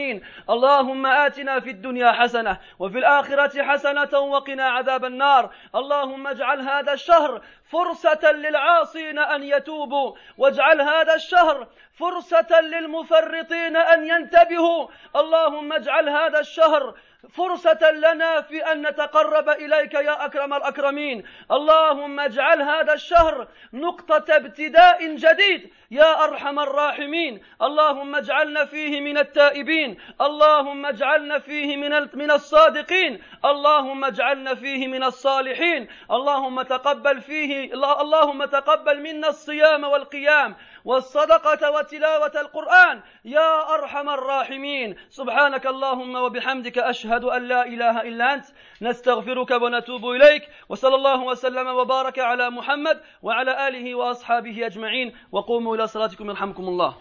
الأكرمين 0.02 0.22
اللهم 0.50 1.06
آتنا 1.06 1.60
في 1.60 1.70
الدنيا 1.70 2.12
حسنة 2.12 2.58
وفي 2.78 2.98
الآخرة 2.98 3.62
حسنة 3.62 4.18
وقنا 4.18 4.64
عذاب 4.64 5.04
النار. 5.04 5.50
اللهم 5.74 6.26
اجعل 6.26 6.60
هذا 6.60 6.92
الشهر 6.92 7.42
فرصة 7.70 8.32
للعاصين 8.32 9.18
أن 9.18 9.42
يتوبوا 9.42 10.14
واجعل 10.38 10.80
هذا 10.80 11.14
الشهر 11.14 11.66
فرصة 11.94 12.60
للمفرطين 12.60 13.76
أن 13.76 14.06
ينتبهوا. 14.06 14.88
اللهم 15.16 15.72
اجعل 15.72 16.08
هذا 16.08 16.40
الشهر 16.40 16.94
فرصة 17.30 17.90
لنا 17.90 18.40
في 18.40 18.72
أن 18.72 18.86
نتقرب 18.86 19.48
إليك 19.48 19.94
يا 19.94 20.24
أكرم 20.24 20.54
الأكرمين. 20.54 21.24
اللهم 21.50 22.20
اجعل 22.20 22.62
هذا 22.62 22.92
الشهر 22.92 23.48
نقطة 23.72 24.36
ابتداء 24.36 25.14
جديد 25.14 25.70
يا 25.90 26.24
أرحم 26.24 26.58
الراحمين. 26.58 27.42
اللهم 27.62 28.14
اجعلنا 28.14 28.64
فيه 28.64 29.00
من 29.00 29.18
التائبين. 29.18 29.98
اللهم 30.20 30.86
اجعلنا 30.86 31.38
فيه 31.38 31.76
من 31.76 32.08
من 32.14 32.30
الصادقين. 32.30 33.22
اللهم 33.44 34.04
اجعلنا 34.04 34.54
فيه 34.54 34.86
من 34.86 35.04
الصالحين. 35.04 35.88
اللهم 36.10 36.62
تقبل 36.62 37.20
فيه 37.20 37.74
اللهم 37.74 38.44
تقبل 38.44 39.00
منا 39.00 39.28
الصيام 39.28 39.84
والقيام. 39.84 40.56
والصدقة 40.84 41.70
وتلاوة 41.70 42.32
القرآن. 42.40 43.00
يا 43.24 43.74
أرحم 43.74 44.08
الراحمين. 44.08 44.96
سبحانك 45.10 45.66
اللهم 45.66 46.14
وبحمدك 46.14 46.78
أشهد 46.78 47.24
أن 47.24 47.42
لا 47.48 47.66
إله 47.66 48.00
إلا 48.02 48.34
أنت. 48.34 48.44
نستغفرك 48.82 49.50
ونتوب 49.50 50.10
إليك. 50.10 50.48
وصلى 50.68 50.94
الله 50.94 51.22
وسلم 51.22 51.66
وبارك 51.66 52.18
على 52.18 52.50
محمد 52.50 53.00
وعلى 53.22 53.68
آله 53.68 53.94
وأصحابه 53.94 54.66
أجمعين. 54.66 55.12
وقوموا 55.32 55.76
إلى 55.76 55.86
صلاتكم 55.86 56.30
يرحمكم 56.30 56.64
الله. 56.64 56.94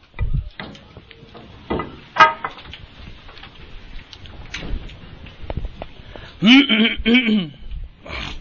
Mm-hmm. 6.42 7.62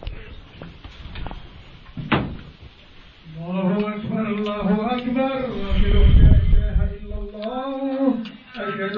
الله 3.49 3.95
أكبر 3.95 4.27
الله 4.27 4.95
أكبر. 4.95 5.41